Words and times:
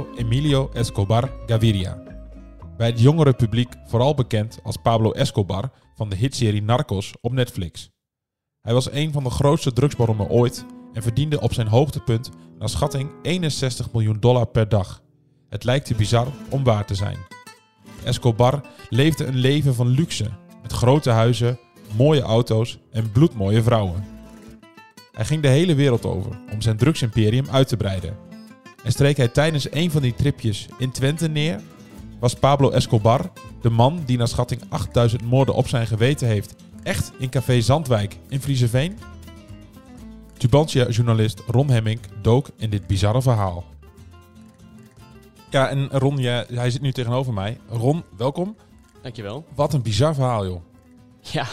Emilio 0.00 0.70
Escobar 0.72 1.30
Gaviria. 1.46 2.02
Bij 2.76 2.86
het 2.86 3.00
jongere 3.00 3.32
publiek 3.32 3.74
vooral 3.86 4.14
bekend 4.14 4.58
als 4.62 4.76
Pablo 4.76 5.10
Escobar 5.10 5.70
van 5.94 6.08
de 6.08 6.16
hitserie 6.16 6.62
Narcos 6.62 7.14
op 7.20 7.32
Netflix. 7.32 7.90
Hij 8.60 8.72
was 8.72 8.92
een 8.92 9.12
van 9.12 9.24
de 9.24 9.30
grootste 9.30 9.72
drugsbaronnen 9.72 10.28
ooit 10.28 10.64
en 10.92 11.02
verdiende 11.02 11.40
op 11.40 11.52
zijn 11.52 11.66
hoogtepunt 11.66 12.30
naar 12.58 12.68
schatting 12.68 13.10
61 13.22 13.92
miljoen 13.92 14.20
dollar 14.20 14.46
per 14.46 14.68
dag. 14.68 15.02
Het 15.48 15.64
lijkt 15.64 15.86
te 15.86 15.94
bizar 15.94 16.26
om 16.48 16.64
waar 16.64 16.86
te 16.86 16.94
zijn. 16.94 17.16
Escobar 18.04 18.60
leefde 18.88 19.24
een 19.24 19.36
leven 19.36 19.74
van 19.74 19.86
luxe, 19.88 20.30
met 20.62 20.72
grote 20.72 21.10
huizen, 21.10 21.58
mooie 21.96 22.22
auto's 22.22 22.78
en 22.90 23.12
bloedmooie 23.12 23.62
vrouwen. 23.62 24.04
Hij 25.12 25.24
ging 25.24 25.42
de 25.42 25.48
hele 25.48 25.74
wereld 25.74 26.06
over 26.06 26.38
om 26.52 26.60
zijn 26.60 26.76
drugsimperium 26.76 27.46
uit 27.50 27.68
te 27.68 27.76
breiden. 27.76 28.31
En 28.84 28.92
streek 28.92 29.16
hij 29.16 29.28
tijdens 29.28 29.72
een 29.72 29.90
van 29.90 30.02
die 30.02 30.14
tripjes 30.14 30.68
in 30.78 30.90
Twente 30.90 31.28
neer, 31.28 31.60
was 32.20 32.34
Pablo 32.34 32.70
Escobar, 32.70 33.30
de 33.60 33.70
man 33.70 34.02
die 34.06 34.18
naar 34.18 34.28
schatting 34.28 34.62
8000 34.68 35.22
moorden 35.22 35.54
op 35.54 35.68
zijn 35.68 35.86
geweten 35.86 36.26
heeft, 36.26 36.54
echt 36.82 37.12
in 37.18 37.30
café 37.30 37.60
Zandwijk 37.60 38.18
in 38.28 38.40
Frieseveen? 38.40 38.98
Tubantia-journalist 40.36 41.42
Ron 41.46 41.70
Hemming 41.70 42.00
dook 42.22 42.48
in 42.56 42.70
dit 42.70 42.86
bizarre 42.86 43.22
verhaal. 43.22 43.64
Ja, 45.50 45.68
en 45.68 45.88
Ron, 45.90 46.16
ja, 46.16 46.44
hij 46.48 46.70
zit 46.70 46.80
nu 46.80 46.92
tegenover 46.92 47.32
mij. 47.32 47.58
Ron, 47.68 48.04
welkom. 48.16 48.56
Dankjewel. 49.02 49.44
Wat 49.54 49.72
een 49.72 49.82
bizar 49.82 50.14
verhaal, 50.14 50.46
joh. 50.46 50.62
Ja, 51.20 51.46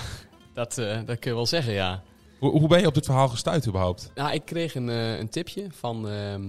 dat, 0.53 0.77
eh, 0.77 0.99
dat 1.05 1.19
kun 1.19 1.29
je 1.29 1.35
wel 1.35 1.45
zeggen, 1.45 1.73
ja. 1.73 2.03
Hoe, 2.39 2.51
hoe 2.51 2.67
ben 2.67 2.79
je 2.79 2.87
op 2.87 2.93
dit 2.93 3.05
verhaal 3.05 3.27
gestuurd 3.27 3.67
überhaupt? 3.67 4.11
Nou, 4.15 4.33
ik 4.33 4.45
kreeg 4.45 4.75
een, 4.75 4.89
eh, 4.89 5.17
een 5.17 5.29
tipje 5.29 5.67
van, 5.71 6.09
ehm, 6.09 6.41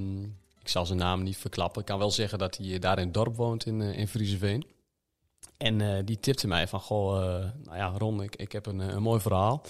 zal 0.71 0.87
zijn 0.87 0.99
naam 0.99 1.23
niet 1.23 1.37
verklappen. 1.37 1.81
Ik 1.81 1.87
kan 1.87 1.99
wel 1.99 2.11
zeggen 2.11 2.39
dat 2.39 2.57
hij 2.57 2.79
daar 2.79 2.99
in 2.99 3.05
het 3.05 3.15
dorp 3.15 3.37
woont 3.37 3.67
in, 3.67 3.81
uh, 3.81 3.99
in 3.99 4.09
Frieseveen. 4.09 4.67
En 5.57 5.81
eh, 5.81 5.99
die 6.05 6.21
tipte 6.21 6.47
mij 6.47 6.69
van, 6.69 6.81
goh, 6.81 7.17
eh, 7.23 7.45
nou 7.65 7.77
ja, 7.77 7.93
Ron, 7.99 8.23
ik, 8.23 8.37
ik 8.37 8.53
heb 8.53 8.67
een, 8.67 8.79
een 8.79 9.03
mooi 9.03 9.21
verhaal. 9.21 9.63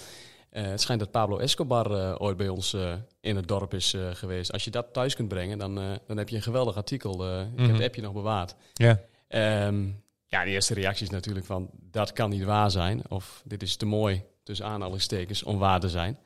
Eh, 0.49 0.63
het 0.63 0.81
schijnt 0.81 1.01
dat 1.01 1.11
Pablo 1.11 1.37
Escobar 1.37 1.91
eh, 1.91 2.15
ooit 2.17 2.37
bij 2.37 2.47
ons 2.49 2.73
eh, 2.73 2.93
in 3.21 3.35
het 3.35 3.47
dorp 3.47 3.73
is 3.73 3.93
eh, 3.93 4.09
geweest. 4.13 4.51
Als 4.51 4.63
je 4.63 4.71
dat 4.71 4.93
thuis 4.93 5.15
kunt 5.15 5.27
brengen, 5.27 5.57
dan, 5.57 5.79
eh, 5.79 5.91
dan 6.07 6.17
heb 6.17 6.29
je 6.29 6.35
een 6.35 6.41
geweldig 6.41 6.75
artikel. 6.75 7.25
Eh, 7.27 7.41
Ik 7.41 7.47
Mhm. 7.51 7.65
heb 7.65 7.75
het 7.75 7.85
appje 7.85 8.01
nog 8.01 8.13
bewaard. 8.13 8.55
Ja. 8.73 8.99
Ehm, 9.27 9.87
ja, 10.27 10.43
de 10.43 10.49
eerste 10.49 10.73
reactie 10.73 11.05
is 11.05 11.11
natuurlijk 11.11 11.45
van, 11.45 11.69
dat 11.91 12.13
kan 12.13 12.29
niet 12.29 12.43
waar 12.43 12.71
zijn. 12.71 13.01
Of 13.09 13.41
dit 13.45 13.61
is 13.61 13.75
te 13.75 13.85
mooi, 13.85 14.23
tussen 14.43 14.65
aanhalingstekens, 14.65 15.43
om 15.43 15.57
waar 15.57 15.79
te 15.79 15.89
zijn. 15.89 16.17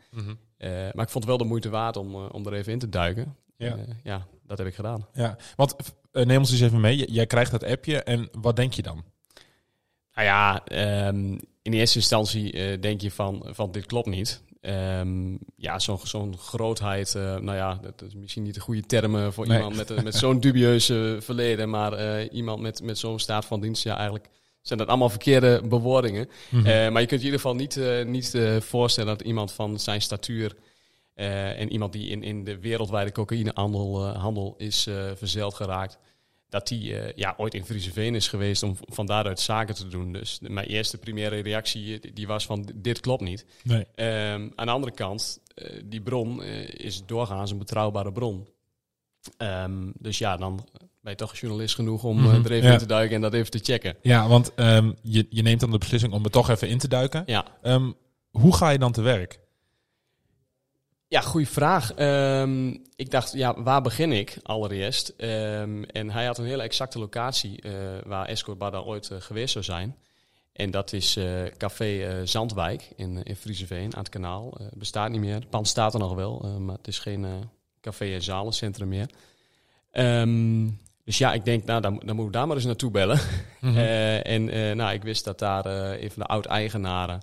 Eh, 0.57 0.69
maar 0.69 1.03
ik 1.05 1.09
vond 1.09 1.13
het 1.13 1.25
wel 1.25 1.37
de 1.37 1.43
moeite 1.43 1.69
waard 1.69 1.97
om, 1.97 2.13
eh, 2.15 2.25
om 2.31 2.45
er 2.45 2.53
even 2.53 2.71
in 2.73 2.79
te 2.79 2.89
duiken. 2.89 3.35
Ja. 3.57 3.75
Eh, 3.75 3.83
ja, 4.03 4.27
dat 4.47 4.57
heb 4.57 4.67
ik 4.67 4.75
gedaan. 4.75 5.07
Ja, 5.13 5.37
want 5.55 5.75
eh, 6.11 6.25
neem 6.25 6.37
ons 6.37 6.51
eens 6.51 6.61
even 6.61 6.81
mee. 6.81 7.11
Jij 7.11 7.25
krijgt 7.25 7.51
dat 7.51 7.63
appje 7.63 8.03
en 8.03 8.29
wat 8.31 8.55
denk 8.55 8.73
je 8.73 8.81
dan? 8.81 9.03
Nou 10.13 10.27
ja, 10.27 10.65
ehm, 10.65 11.37
in 11.61 11.73
eerste 11.73 11.97
instantie 11.97 12.51
eh, 12.51 12.81
denk 12.81 13.01
je 13.01 13.11
van, 13.11 13.43
van 13.47 13.71
dit 13.71 13.85
klopt 13.85 14.07
niet. 14.07 14.43
Ehm, 14.61 15.35
ja, 15.55 15.79
zo'n 15.79 15.99
zo'n 16.03 16.37
grootheid, 16.37 17.15
eh, 17.15 17.35
nou 17.35 17.55
ja, 17.57 17.79
dat 17.81 18.01
is 18.07 18.15
misschien 18.15 18.43
niet 18.43 18.53
de 18.53 18.59
goede 18.59 18.85
termen 18.85 19.33
voor 19.33 19.47
Nee. 19.47 19.57
iemand 19.57 19.75
met, 19.75 20.03
met 20.03 20.15
zo'n 20.15 20.39
dubieus 20.39 20.89
eh, 20.89 21.15
verleden. 21.19 21.69
Maar 21.69 22.23
iemand 22.27 22.61
met, 22.61 22.83
met 22.83 22.97
zo'n 22.97 23.19
staat 23.19 23.45
van 23.45 23.61
dienst, 23.61 23.83
ja, 23.83 23.95
eigenlijk 23.95 24.29
zijn 24.61 24.79
dat 24.79 24.87
allemaal 24.87 25.09
verkeerde 25.09 25.61
bewoordingen. 25.65 26.29
Mhm. 26.49 26.91
Maar 26.91 27.01
je 27.01 27.07
kunt 27.07 27.21
je 27.21 27.27
in 27.27 27.33
ieder 27.33 27.39
geval 27.39 27.55
niet, 27.55 27.79
niet 28.05 28.37
voorstellen 28.59 29.17
dat 29.17 29.27
iemand 29.27 29.51
van 29.51 29.79
zijn 29.79 30.01
statuur 30.01 30.55
eh, 31.15 31.59
en 31.59 31.71
iemand 31.71 31.93
die 31.93 32.09
in, 32.09 32.23
in 32.23 32.43
de 32.43 32.59
wereldwijde 32.59 33.11
cocaïnehandel 33.11 34.05
eh, 34.07 34.21
handel 34.21 34.55
is 34.57 34.87
eh 34.87 35.11
verzeild 35.15 35.53
geraakt, 35.53 35.97
dat 36.49 36.67
die 36.67 36.93
ja, 37.15 37.33
ooit 37.37 37.53
in 37.53 37.65
Frieseveen 37.65 38.15
is 38.15 38.27
geweest 38.27 38.63
om 38.63 38.75
van 38.79 39.05
daaruit 39.05 39.39
zaken 39.39 39.75
te 39.75 39.87
doen. 39.87 40.13
Dus 40.13 40.39
de- 40.39 40.49
mijn 40.49 40.67
eerste 40.67 40.97
primaire 40.97 41.39
reactie 41.39 42.13
die 42.13 42.27
was 42.27 42.45
van 42.45 42.69
dit 42.75 42.99
klopt 42.99 43.21
niet. 43.23 43.45
Nee. 43.63 43.85
Ehm, 43.95 44.49
aan 44.55 44.65
de 44.65 44.71
andere 44.71 44.93
kant, 44.93 45.39
die 45.85 46.01
bron 46.01 46.43
is 46.65 47.05
doorgaans 47.05 47.51
een 47.51 47.57
betrouwbare 47.57 48.11
bron. 48.11 48.47
Ehm, 49.37 49.91
dus 49.99 50.17
ja, 50.17 50.37
dan 50.37 50.55
ben 51.01 51.11
je 51.11 51.15
toch 51.17 51.37
journalist 51.37 51.75
genoeg 51.75 52.03
om 52.03 52.21
Mhm, 52.21 52.45
er 52.45 52.51
even 52.51 52.67
ja. 52.67 52.73
in 52.73 52.79
te 52.79 52.85
duiken 52.85 53.15
en 53.15 53.21
dat 53.21 53.33
even 53.33 53.51
te 53.51 53.59
checken. 53.63 53.95
Ja, 54.01 54.27
want 54.27 54.53
ehm, 54.55 54.91
je, 55.01 55.25
je 55.29 55.41
neemt 55.41 55.59
dan 55.59 55.71
de 55.71 55.77
beslissing 55.77 56.13
om 56.13 56.23
er 56.23 56.31
toch 56.31 56.49
even 56.49 56.67
in 56.69 56.77
te 56.77 56.87
duiken. 56.87 57.23
Ja. 57.25 57.45
Hoe 58.31 58.55
ga 58.55 58.69
je 58.69 58.77
dan 58.77 58.91
te 58.91 59.01
werk? 59.01 59.39
Ja, 61.07 61.21
goede 61.21 61.45
vraag. 61.47 61.93
Ehm, 61.93 62.67
ik 62.95 63.11
dacht, 63.11 63.33
ja, 63.33 63.61
waar 63.61 63.81
begin 63.81 64.11
ik 64.11 64.37
allereerst? 64.43 65.09
Ehm, 65.09 65.83
en 65.83 66.09
hij 66.09 66.25
had 66.25 66.37
een 66.37 66.45
hele 66.45 66.63
exacte 66.63 66.99
locatie 66.99 67.61
eh, 67.61 67.71
waar 68.05 68.25
Escobar 68.25 68.71
dan 68.71 68.83
ooit 68.83 69.09
eh, 69.09 69.21
geweest 69.21 69.51
zou 69.51 69.63
zijn. 69.63 69.95
En 70.53 70.71
dat 70.71 70.93
is 70.93 71.15
eh, 71.15 71.45
Café 71.57 72.21
Zandwijk 72.25 72.89
in, 72.95 73.23
in 73.23 73.35
Frieseveen 73.35 73.95
aan 73.95 73.99
het 73.99 74.09
kanaal. 74.09 74.57
Bestaat 74.73 75.09
niet 75.09 75.19
meer. 75.19 75.33
Het 75.33 75.49
pand 75.49 75.67
staat 75.67 75.93
er 75.93 75.99
nog 75.99 76.13
wel, 76.13 76.57
maar 76.59 76.75
het 76.75 76.87
is 76.87 76.99
geen 76.99 77.49
café- 77.81 78.13
en 78.13 78.21
zalencentrum 78.21 78.87
meer. 78.87 79.09
Ehm, 79.91 80.69
dus 81.03 81.17
ja, 81.17 81.33
ik 81.33 81.45
denk, 81.45 81.65
nou, 81.65 81.81
dan, 81.81 82.01
dan 82.05 82.15
moet 82.15 82.25
ik 82.25 82.33
daar 82.33 82.47
maar 82.47 82.55
eens 82.55 82.65
naartoe 82.65 82.91
bellen. 82.91 83.19
Eh, 83.61 84.27
en 84.27 84.77
nou, 84.77 84.93
ik 84.93 85.03
wist 85.03 85.23
dat 85.23 85.39
daar 85.39 85.65
een 85.65 86.11
van 86.11 86.21
de 86.21 86.27
oud-eigenaren, 86.27 87.21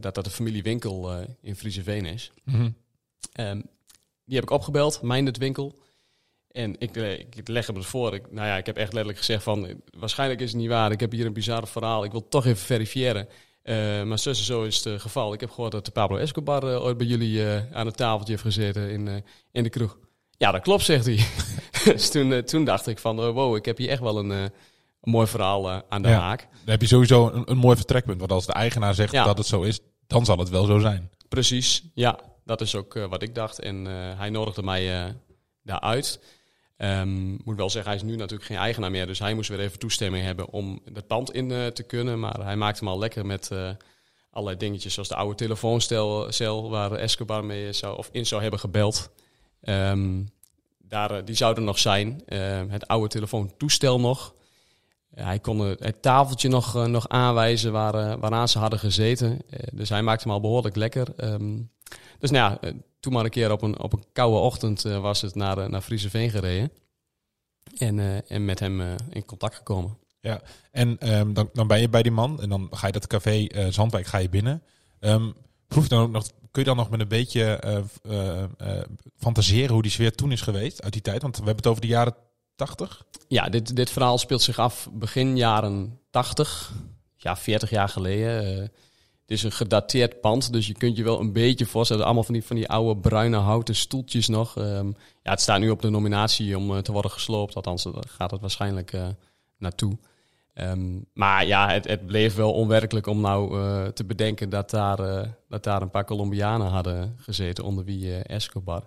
dat 0.00 0.14
dat 0.14 0.24
de 0.24 0.30
familie 0.30 0.62
Winkel 0.62 1.12
eh, 1.12 1.24
in 1.40 1.56
Frieseveen 1.56 2.04
is. 2.04 2.32
Mhm. 2.44 2.70
Ehm, 3.32 3.60
die 4.24 4.34
heb 4.34 4.42
ik 4.44 4.50
opgebeld, 4.50 5.00
Minded 5.02 5.36
Winkel. 5.38 5.78
En 6.50 6.74
ik, 6.78 6.96
eh, 6.96 7.12
ik 7.18 7.48
leg 7.48 7.66
hem 7.66 7.76
het 7.76 7.86
voor. 7.86 8.14
Ik, 8.14 8.32
nou 8.32 8.46
ja, 8.46 8.56
ik 8.56 8.66
heb 8.66 8.76
echt 8.76 8.92
letterlijk 8.92 9.18
gezegd 9.18 9.42
van... 9.42 9.66
eh, 9.66 9.74
waarschijnlijk 9.98 10.40
is 10.40 10.50
het 10.52 10.60
niet 10.60 10.68
waar. 10.68 10.90
Ik 10.92 11.00
heb 11.00 11.12
hier 11.12 11.26
een 11.26 11.32
bizarre 11.32 11.66
verhaal. 11.66 12.04
Ik 12.04 12.10
wil 12.10 12.28
toch 12.28 12.46
even 12.46 12.58
verifiëren. 12.66 13.28
Eh, 13.62 14.02
maar 14.02 14.18
zo, 14.18 14.32
zo 14.32 14.62
is 14.64 14.76
het 14.76 14.86
eh, 14.86 15.00
geval. 15.00 15.32
Ik 15.32 15.40
heb 15.40 15.50
gehoord 15.50 15.72
dat 15.72 15.84
de 15.84 15.90
Pablo 15.90 16.16
Escobar 16.16 16.62
eh, 16.72 16.82
ooit 16.84 16.96
bij 16.96 17.06
jullie 17.06 17.44
eh, 17.46 17.72
aan 17.72 17.86
het 17.86 17.96
tafeltje 17.96 18.32
heeft 18.32 18.44
gezeten 18.44 18.90
in, 18.90 19.08
eh, 19.08 19.14
in 19.52 19.62
de 19.62 19.68
kroeg. 19.68 19.98
Ja, 20.36 20.50
dat 20.52 20.62
klopt, 20.62 20.82
zegt 20.84 21.04
hij. 21.06 21.26
dus 21.92 22.10
toen, 22.10 22.32
eh, 22.32 22.38
toen 22.38 22.64
dacht 22.64 22.86
ik 22.86 22.98
van... 22.98 23.18
eh, 23.18 23.30
wow, 23.30 23.56
ik 23.56 23.64
heb 23.64 23.76
hier 23.78 23.88
echt 23.88 24.00
wel 24.00 24.18
een, 24.18 24.32
eh, 24.32 24.44
een 25.00 25.10
mooi 25.12 25.26
verhaal 25.26 25.70
eh, 25.70 25.78
aan 25.88 26.02
de 26.02 26.08
Ja. 26.08 26.20
haak. 26.20 26.40
Dan 26.40 26.70
heb 26.70 26.80
je 26.80 26.86
sowieso 26.86 27.28
een, 27.28 27.50
een 27.50 27.56
mooi 27.56 27.76
vertrekpunt. 27.76 28.18
Want 28.18 28.32
als 28.32 28.46
de 28.46 28.52
eigenaar 28.52 28.94
zegt 28.94 29.12
Ja. 29.12 29.24
dat 29.24 29.38
het 29.38 29.46
zo 29.46 29.62
is, 29.62 29.80
dan 30.06 30.24
zal 30.24 30.38
het 30.38 30.48
wel 30.48 30.64
zo 30.64 30.78
zijn. 30.78 31.10
Precies, 31.28 31.82
ja. 31.94 32.18
Dat 32.44 32.60
is 32.60 32.74
ook 32.74 32.94
eh, 32.96 33.04
wat 33.08 33.22
ik 33.22 33.34
dacht. 33.34 33.58
En 33.60 33.86
eh, 33.86 34.18
hij 34.18 34.30
nodigde 34.30 34.62
mij 34.62 35.14
daaruit. 35.62 36.20
Ehm 36.76 37.30
moet 37.44 37.56
wel 37.56 37.70
zeggen, 37.70 37.90
hij 37.92 38.00
is 38.00 38.06
nu 38.06 38.16
natuurlijk 38.16 38.48
geen 38.48 38.58
eigenaar 38.58 38.90
meer. 38.90 39.06
Dus 39.06 39.18
hij 39.18 39.34
moest 39.34 39.48
weer 39.48 39.60
even 39.60 39.78
toestemming 39.78 40.24
hebben 40.24 40.48
om 40.50 40.80
het 40.94 41.06
pand 41.06 41.32
in 41.32 41.48
te 41.72 41.82
kunnen. 41.86 42.20
Maar 42.20 42.44
hij 42.44 42.56
maakte 42.56 42.84
hem 42.84 42.92
al 42.92 42.98
lekker 42.98 43.26
met 43.26 43.50
allerlei 44.30 44.58
dingetjes. 44.58 44.94
Zoals 44.94 45.08
de 45.08 45.14
oude 45.14 45.34
telefooncel 45.34 46.32
cel 46.32 46.70
waar 46.70 46.92
Escobar 46.92 47.44
mee 47.44 47.72
zou, 47.72 47.96
of 47.96 48.08
in 48.12 48.26
zou 48.26 48.42
hebben 48.42 48.60
gebeld. 48.60 49.10
Ehm, 49.60 50.22
daar, 50.78 51.24
die 51.24 51.34
zouden 51.34 51.64
nog 51.64 51.78
zijn. 51.78 52.22
Ehm, 52.26 52.68
het 52.68 52.86
oude 52.86 53.08
telefoontoestel 53.08 54.00
nog. 54.00 54.34
Hij 55.14 55.38
kon 55.38 55.60
het 55.60 56.02
tafeltje 56.02 56.48
nog, 56.48 56.76
eh, 56.76 56.84
nog 56.84 57.08
aanwijzen 57.08 57.72
waar, 57.72 57.94
eh, 57.94 58.14
waaraan 58.20 58.48
ze 58.48 58.58
hadden 58.58 58.78
gezeten. 58.78 59.38
Eh, 59.50 59.58
dus 59.72 59.88
hij 59.88 60.02
maakte 60.02 60.22
hem 60.22 60.32
al 60.32 60.40
behoorlijk 60.40 60.76
lekker. 60.76 61.08
Ehm, 61.16 61.56
dus 62.18 62.30
nou 62.30 62.58
ja, 62.62 62.72
toen 63.00 63.12
maar 63.12 63.24
een 63.24 63.30
keer 63.30 63.52
op 63.52 63.62
een, 63.62 63.78
op 63.78 63.92
een 63.92 64.04
koude 64.12 64.38
ochtend 64.38 64.82
was 64.82 65.20
het 65.20 65.34
naar, 65.34 65.70
naar 65.70 65.80
Frieseveen 65.80 66.30
gereden. 66.30 66.72
En, 67.76 68.26
en 68.28 68.44
met 68.44 68.60
hem 68.60 68.80
in 69.10 69.24
contact 69.24 69.54
gekomen. 69.54 69.98
En 70.70 70.98
ehm, 70.98 71.32
dan, 71.32 71.50
dan 71.52 71.66
ben 71.66 71.80
je 71.80 71.88
bij 71.88 72.02
die 72.02 72.12
man 72.12 72.40
en 72.40 72.48
dan 72.48 72.68
ga 72.70 72.86
je 72.86 72.92
dat 72.92 73.06
café 73.06 73.46
Zandwijk 73.70 74.06
ga 74.06 74.18
je 74.18 74.28
binnen. 74.28 74.62
Ehm, 75.00 75.30
proef 75.68 75.82
je 75.82 75.88
dan 75.88 76.02
ook 76.02 76.10
nog, 76.10 76.26
kun 76.50 76.62
je 76.62 76.68
dan 76.68 76.76
nog 76.76 76.90
met 76.90 77.00
een 77.00 77.08
beetje 77.08 77.60
fantaseren 79.16 79.72
hoe 79.72 79.82
die 79.82 79.90
sfeer 79.90 80.14
toen 80.14 80.32
is 80.32 80.40
geweest 80.40 80.82
uit 80.82 80.92
die 80.92 81.02
tijd? 81.02 81.22
Want 81.22 81.36
we 81.36 81.44
hebben 81.44 81.62
het 81.62 81.72
over 81.72 81.82
de 81.82 81.88
jaren 81.88 82.14
80. 82.58 83.04
Ja, 83.28 83.48
dit, 83.48 83.76
dit 83.76 83.90
verhaal 83.90 84.18
speelt 84.18 84.42
zich 84.42 84.58
af 84.58 84.88
begin 84.92 85.36
jaren 85.36 85.98
80. 86.10 86.72
Ja, 87.16 87.36
40 87.36 87.70
jaar 87.70 87.88
geleden. 87.88 88.46
Eh, 88.46 88.60
het 88.60 89.36
is 89.36 89.42
een 89.42 89.52
gedateerd 89.52 90.20
pand, 90.20 90.52
dus 90.52 90.66
je 90.66 90.72
kunt 90.72 90.96
je 90.96 91.02
wel 91.04 91.20
een 91.20 91.32
beetje 91.32 91.66
voorstellen. 91.66 92.04
Allemaal 92.04 92.22
van 92.22 92.34
die, 92.34 92.44
van 92.44 92.56
die 92.56 92.68
oude 92.68 93.00
bruine 93.00 93.36
houten 93.36 93.74
stoeltjes 93.74 94.28
nog. 94.28 94.56
Ehm, 94.56 94.86
ja, 95.22 95.30
het 95.30 95.40
staat 95.40 95.60
nu 95.60 95.70
op 95.70 95.82
de 95.82 95.90
nominatie 95.90 96.56
om 96.56 96.74
eh, 96.74 96.78
te 96.78 96.92
worden 96.92 97.10
gesloopt. 97.10 97.54
Althans, 97.54 97.82
daar 97.82 98.04
gaat 98.08 98.30
het 98.30 98.40
waarschijnlijk 98.40 98.92
eh, 98.92 99.06
naartoe. 99.58 99.98
Ehm, 100.54 100.98
maar 101.12 101.46
ja, 101.46 101.70
het, 101.70 101.86
het 101.86 102.06
bleef 102.06 102.34
wel 102.34 102.52
onwerkelijk 102.52 103.06
om 103.06 103.20
nou 103.20 103.52
te 103.92 104.04
bedenken 104.04 104.50
dat 104.50 104.70
daar, 104.70 105.36
dat 105.48 105.64
daar 105.64 105.82
een 105.82 105.90
paar 105.90 106.04
Colombianen 106.04 106.66
hadden 106.66 107.16
gezeten, 107.18 107.64
onder 107.64 107.84
wie 107.84 108.22
Escobar. 108.22 108.84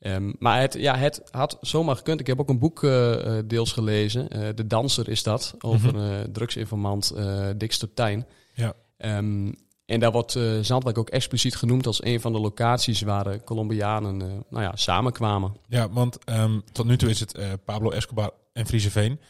Ehm, 0.00 0.32
maar 0.38 0.60
het, 0.60 0.74
ja, 0.74 0.96
het 0.96 1.22
had 1.30 1.58
zomaar 1.60 1.96
gekund. 1.96 2.20
Ik 2.20 2.26
heb 2.26 2.40
ook 2.40 2.48
een 2.48 2.58
boek 2.58 2.84
eh, 2.84 3.38
eh, 3.38 3.44
deels 3.46 3.72
gelezen. 3.72 4.28
Eh, 4.28 4.48
de 4.54 4.66
Danser 4.66 5.08
is 5.08 5.22
dat, 5.22 5.54
over 5.58 5.96
eh 5.96 6.20
drugsinformant 6.32 7.14
Dick 7.56 7.72
Stotijn. 7.72 8.26
Ja. 8.54 8.72
Ehm, 8.96 9.52
En 9.86 10.00
daar 10.00 10.12
wordt 10.12 10.38
Zandwijk 10.60 10.98
ook 10.98 11.08
expliciet 11.08 11.56
genoemd 11.56 11.86
als 11.86 12.04
een 12.04 12.20
van 12.20 12.32
de 12.32 12.40
locaties 12.40 13.00
waar 13.02 13.24
de 13.24 13.40
Colombianen 13.44 14.16
nou 14.50 14.64
ja, 14.64 14.76
samenkwamen. 14.76 15.56
Ja, 15.68 15.90
want 15.90 16.18
um, 16.28 16.62
tot 16.72 16.86
nu 16.86 16.96
toe 16.96 17.10
is 17.10 17.20
het 17.20 17.38
Pablo 17.64 17.90
Escobar 17.90 18.30
en 18.52 18.66
Frieseveen. 18.66 19.20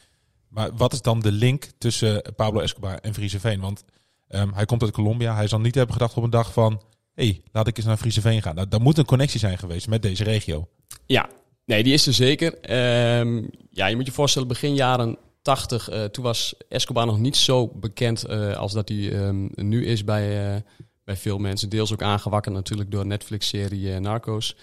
Maar 0.49 0.71
wat 0.77 0.93
is 0.93 1.03
dan 1.03 1.21
de 1.21 1.33
link 1.33 1.69
tussen 1.79 2.23
Pablo 2.37 2.61
Escobar 2.61 2.99
en 2.99 3.15
Frieseveen? 3.15 3.61
Want 3.61 3.85
hij 4.29 4.65
komt 4.65 4.83
uit 4.83 4.91
Colombia. 4.91 5.35
Hij 5.35 5.49
zal 5.49 5.61
niet 5.61 5.75
hebben 5.75 5.95
gedacht 5.95 6.17
op 6.17 6.23
een 6.23 6.31
dag 6.31 6.53
van... 6.53 6.81
hey, 7.15 7.43
laat 7.53 7.67
ik 7.67 7.77
eens 7.77 7.87
naar 7.87 7.97
Frieseveen 7.97 8.43
gaan. 8.43 8.55
Nou, 8.55 8.69
daar 8.69 8.81
moet 8.81 8.99
een 8.99 9.05
connectie 9.05 9.41
zijn 9.41 9.59
geweest 9.59 9.89
met 9.89 10.03
deze 10.03 10.25
regio. 10.25 10.69
Ja, 11.07 11.29
nee, 11.65 11.83
die 11.83 11.93
is 11.93 12.07
er 12.07 12.13
zeker. 12.13 12.53
Um, 13.19 13.51
ja, 13.71 13.87
je 13.87 13.97
moet 13.97 14.07
je 14.07 14.13
voorstellen, 14.13 14.49
begin 14.49 14.75
jaren 14.75 15.19
80, 15.43 15.91
uh, 15.91 16.05
toen 16.05 16.25
was 16.25 16.55
Escobar 16.69 17.07
nog 17.07 17.19
niet 17.19 17.37
zo 17.37 17.69
bekend 17.69 18.29
uh, 18.29 18.57
als 18.57 18.73
dat 18.73 18.89
hij 18.89 19.13
um, 19.13 19.51
nu 19.55 19.87
is 19.87 20.05
bij, 20.05 20.55
uh, 20.55 20.61
bij 21.05 21.17
veel 21.17 21.39
mensen. 21.39 21.69
Deels 21.69 21.93
ook 21.93 22.03
aangewakkerd 22.03 22.55
natuurlijk 22.55 22.91
door 22.91 23.07
Netflix-serie 23.07 23.99
Narcos. 23.99 24.57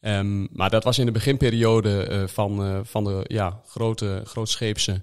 Um, 0.00 0.48
maar 0.52 0.70
dat 0.70 0.84
was 0.84 0.98
in 0.98 1.06
de 1.06 1.12
beginperiode 1.12 2.24
van, 2.28 2.80
van 2.86 3.04
de 3.04 3.24
ja, 3.26 3.60
grote, 3.66 4.22
grootscheepse 4.24 5.02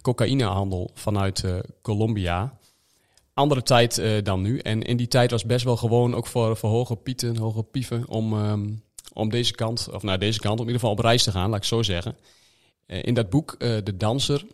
cocaïnehandel 0.00 0.90
vanuit 0.94 1.44
Colombia. 1.82 2.58
Andere 3.38 3.62
tijd 3.62 4.02
dan 4.22 4.42
nu. 4.42 4.58
En 4.58 4.82
in 4.82 4.96
die 4.96 5.08
tijd 5.08 5.30
was 5.30 5.44
best 5.44 5.64
wel 5.64 5.76
gewoon, 5.76 6.14
ook 6.14 6.26
voor, 6.26 6.56
voor 6.56 6.70
hoge 6.70 6.96
pieten, 6.96 7.36
hoge 7.36 7.62
pieven, 7.62 8.08
om, 8.08 8.32
um, 8.32 8.82
om 9.12 9.30
deze 9.30 9.54
kant, 9.54 9.88
of 9.92 10.02
naar 10.02 10.18
deze 10.18 10.40
kant, 10.40 10.60
om 10.60 10.66
in 10.66 10.72
ieder 10.72 10.80
geval 10.80 10.96
op 10.96 11.04
reis 11.04 11.22
te 11.22 11.30
gaan, 11.30 11.50
laat 11.50 11.58
ik 11.58 11.64
zo 11.64 11.82
zeggen. 11.82 12.16
in 12.86 13.14
dat 13.14 13.30
boek, 13.30 13.58
De 13.58 13.96
Danser, 13.96 14.44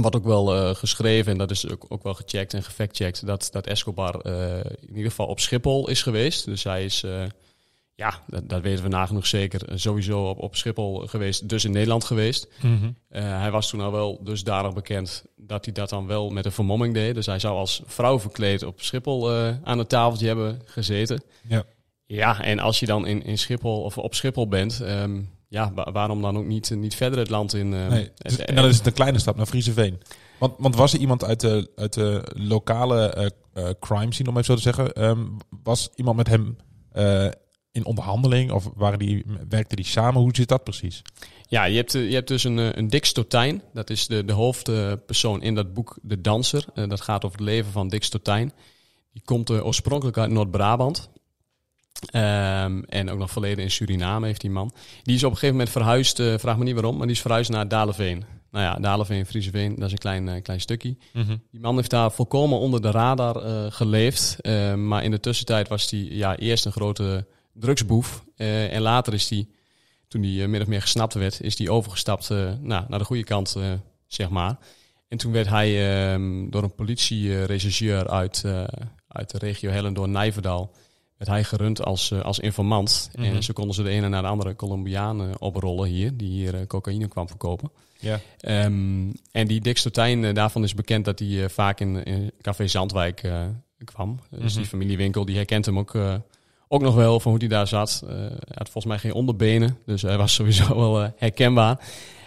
wat 0.00 0.16
ook 0.16 0.24
wel 0.24 0.74
geschreven, 0.74 1.32
en 1.32 1.38
dat 1.38 1.50
is 1.50 1.68
ook, 1.68 1.84
ook 1.88 2.02
wel 2.02 2.14
gecheckt 2.14 2.54
en 2.54 2.62
gefactcheckt, 2.62 3.26
dat, 3.26 3.48
dat 3.50 3.66
Escobar 3.66 4.26
in 4.80 4.96
ieder 4.96 5.10
geval 5.10 5.26
op 5.26 5.40
Schiphol 5.40 5.88
is 5.88 6.02
geweest. 6.02 6.44
Dus 6.44 6.64
hij 6.64 6.84
is, 6.84 7.04
ja, 7.96 8.22
dat, 8.26 8.48
dat, 8.48 8.62
weten 8.62 8.82
we 8.82 8.90
nagenoeg 8.90 9.26
zeker, 9.26 9.60
sowieso 9.74 10.28
op, 10.28 10.38
op 10.38 10.56
Schiphol 10.56 11.06
geweest, 11.06 11.48
dus 11.48 11.64
in 11.64 11.70
Nederland 11.70 12.04
geweest. 12.04 12.48
Mm 12.60 12.78
-hmm. 12.78 12.96
hij 13.22 13.50
was 13.50 13.68
toen 13.68 13.80
al 13.80 13.92
wel 13.92 14.20
dusdanig 14.24 14.74
bekend 14.74 15.24
dat 15.36 15.64
hij 15.64 15.74
dat 15.74 15.88
dan 15.88 16.06
wel 16.06 16.30
met 16.30 16.44
een 16.44 16.52
vermomming 16.52 16.94
deed. 16.94 17.14
Dus 17.14 17.26
hij 17.26 17.38
zou 17.38 17.56
als 17.56 17.82
vrouw 17.86 18.20
verkleed 18.20 18.62
op 18.62 18.80
Schiphol 18.80 19.30
aan 19.62 19.78
het 19.78 19.88
tafeltje 19.88 20.26
hebben 20.26 20.62
gezeten. 20.64 21.22
Ja, 21.48 21.64
ja 22.06 22.42
en 22.42 22.58
als 22.58 22.80
je 22.80 22.86
dan 22.86 23.06
in, 23.06 23.22
in 23.22 23.38
Schiphol 23.38 23.82
of 23.82 23.98
op 23.98 24.14
Schiphol 24.14 24.48
bent, 24.48 24.80
um, 24.80 25.30
ja, 25.48 25.72
waarom 25.92 26.22
dan 26.22 26.36
ook 26.38 26.46
niet, 26.46 26.70
niet 26.70 26.94
verder 26.94 27.18
het 27.18 27.30
land 27.30 27.54
in? 27.54 27.72
Uh, 27.72 27.88
nee, 27.88 28.10
dus, 28.16 28.36
en 28.36 28.54
dan 28.54 28.64
is 28.64 28.76
het 28.76 28.86
een 28.86 28.92
kleine 28.92 29.18
stap 29.18 29.36
naar 29.36 29.46
Frieseveen. 29.46 30.00
Want, 30.38 30.54
want 30.58 30.76
was 30.76 30.92
er 30.92 30.98
iemand 30.98 31.24
uit 31.24 31.40
de, 31.40 31.70
uit 31.76 31.92
de 31.92 32.22
lokale 32.34 33.30
uh, 33.54 33.64
uh, 33.64 33.70
crime 33.80 34.12
scene, 34.12 34.28
om 34.28 34.34
even 34.34 34.44
zo 34.44 34.54
te 34.54 34.60
zeggen, 34.60 35.04
um, 35.04 35.36
was 35.62 35.90
iemand 35.94 36.16
met 36.16 36.26
hem 36.26 36.56
in 37.76 37.84
onderhandeling 37.84 38.52
of 38.52 38.70
waren 38.74 38.98
die, 38.98 39.24
werkten 39.48 39.76
die 39.76 39.86
samen? 39.86 40.20
Hoe 40.20 40.34
zit 40.36 40.48
dat 40.48 40.64
precies? 40.64 41.02
Ja, 41.48 41.64
je 41.64 41.76
hebt, 41.76 41.92
je 41.92 42.14
hebt 42.14 42.28
dus 42.28 42.44
een, 42.44 42.78
een 42.78 42.88
Dick 42.88 43.04
Stotijn. 43.04 43.62
Dat 43.72 43.90
is 43.90 44.06
de, 44.06 44.24
de 44.24 44.32
hoofdpersoon 44.32 45.42
in 45.42 45.54
dat 45.54 45.74
boek 45.74 45.98
De 46.02 46.20
Danser. 46.20 46.64
dat 46.74 47.00
gaat 47.00 47.24
over 47.24 47.38
het 47.38 47.46
leven 47.46 47.72
van 47.72 47.88
Dick 47.88 48.04
Stotijn. 48.04 48.52
Die 49.12 49.22
komt 49.24 49.50
oorspronkelijk 49.50 50.18
uit 50.18 50.30
Noord-Brabant. 50.30 51.10
Um, 52.14 52.84
en 52.84 53.10
ook 53.10 53.18
nog 53.18 53.30
verleden 53.30 53.64
in 53.64 53.70
Suriname 53.70 54.26
heeft 54.26 54.40
die 54.40 54.50
man. 54.50 54.72
Die 55.02 55.14
is 55.14 55.24
op 55.24 55.30
een 55.30 55.36
gegeven 55.36 55.56
moment 55.56 55.72
verhuisd, 55.72 56.18
uh, 56.18 56.38
vraag 56.38 56.56
me 56.56 56.64
niet 56.64 56.74
waarom, 56.74 56.96
maar 56.96 57.06
die 57.06 57.16
is 57.16 57.22
verhuisd 57.22 57.50
naar 57.50 57.68
Daleveen. 57.68 58.24
Nou 58.50 58.64
ja, 58.64 58.74
Daleveen, 58.74 59.26
Frieseveen, 59.26 59.74
dat 59.74 59.84
is 59.84 59.92
een 59.92 59.98
klein, 59.98 60.42
klein 60.42 60.60
stukje. 60.60 60.96
Mm 61.12 61.22
-hmm. 61.22 61.42
Die 61.50 61.60
man 61.60 61.76
heeft 61.76 61.90
daar 61.90 62.12
volkomen 62.12 62.58
onder 62.58 62.82
de 62.82 62.90
radar 62.90 63.72
geleefd. 63.72 64.36
maar 64.76 65.04
in 65.04 65.10
de 65.10 65.20
tussentijd 65.20 65.68
was 65.68 65.90
hij 65.90 66.00
ja, 66.00 66.36
eerst 66.36 66.64
een 66.64 66.72
grote 66.72 67.26
drugsboef. 67.58 68.24
en 68.36 68.80
later 68.80 69.14
is 69.14 69.30
hij, 69.30 69.46
toen 70.08 70.22
hij 70.22 70.48
min 70.48 70.60
of 70.60 70.66
meer 70.66 70.82
gesnapt 70.82 71.14
werd, 71.14 71.40
is 71.40 71.58
hij 71.58 71.68
overgestapt 71.68 72.28
nou, 72.28 72.84
naar 72.88 72.98
de 72.98 73.04
goede 73.04 73.24
kant, 73.24 73.56
zeg 74.06 74.28
maar. 74.28 74.58
En 75.08 75.18
toen 75.18 75.32
werd 75.32 75.48
hij 75.48 76.00
ehm, 76.12 76.50
door 76.50 76.62
een 76.62 76.74
politierechercheur 76.74 78.08
uit, 78.08 78.44
uit 79.08 79.30
de 79.30 79.38
regio 79.38 79.70
Hellendoorn-Nijverdal 79.70 80.72
werd 81.16 81.30
hij 81.30 81.44
gerund 81.44 81.84
als, 81.84 82.10
uh, 82.10 82.20
als 82.20 82.38
informant. 82.38 83.10
Mm 83.14 83.24
-hmm. 83.24 83.34
En 83.34 83.42
zo 83.42 83.52
konden 83.52 83.74
ze 83.74 83.82
de 83.82 83.90
ene 83.90 84.08
naar 84.08 84.22
de 84.22 84.28
andere 84.28 84.56
Colombiaan 84.56 85.38
oprollen 85.38 85.88
hier, 85.88 86.16
die 86.16 86.28
hier 86.28 86.54
uh, 86.54 86.66
cocaïne 86.66 87.08
kwam 87.08 87.28
verkopen. 87.28 87.70
Ja. 87.98 88.20
Um, 88.64 89.12
en 89.32 89.46
die 89.46 89.60
Dick 89.60 89.78
Stotijn, 89.78 90.22
uh, 90.22 90.34
daarvan 90.34 90.62
is 90.62 90.74
bekend 90.74 91.04
dat 91.04 91.18
hij 91.18 91.48
vaak 91.48 91.80
in, 91.80 92.04
in 92.04 92.32
Café 92.40 92.66
Zandwijk 92.66 93.16
kwam. 93.84 94.08
Mm 94.08 94.18
-hmm. 94.30 94.40
Dus 94.40 94.54
die 94.54 94.66
familiewinkel, 94.66 95.24
die 95.24 95.36
herkent 95.36 95.66
hem 95.66 95.78
ook, 95.78 95.92
ook 96.68 96.82
nog 96.82 96.94
wel 96.94 97.20
van 97.20 97.30
hoe 97.30 97.40
hij 97.40 97.48
daar 97.48 97.66
zat. 97.66 98.02
hij 98.06 98.30
had 98.54 98.68
volgens 98.70 98.84
mij 98.84 98.98
geen 98.98 99.12
onderbenen, 99.12 99.78
dus 99.86 100.02
hij 100.02 100.16
was 100.16 100.34
sowieso 100.38 100.76
wel 100.76 101.12
herkenbaar. 101.16 101.78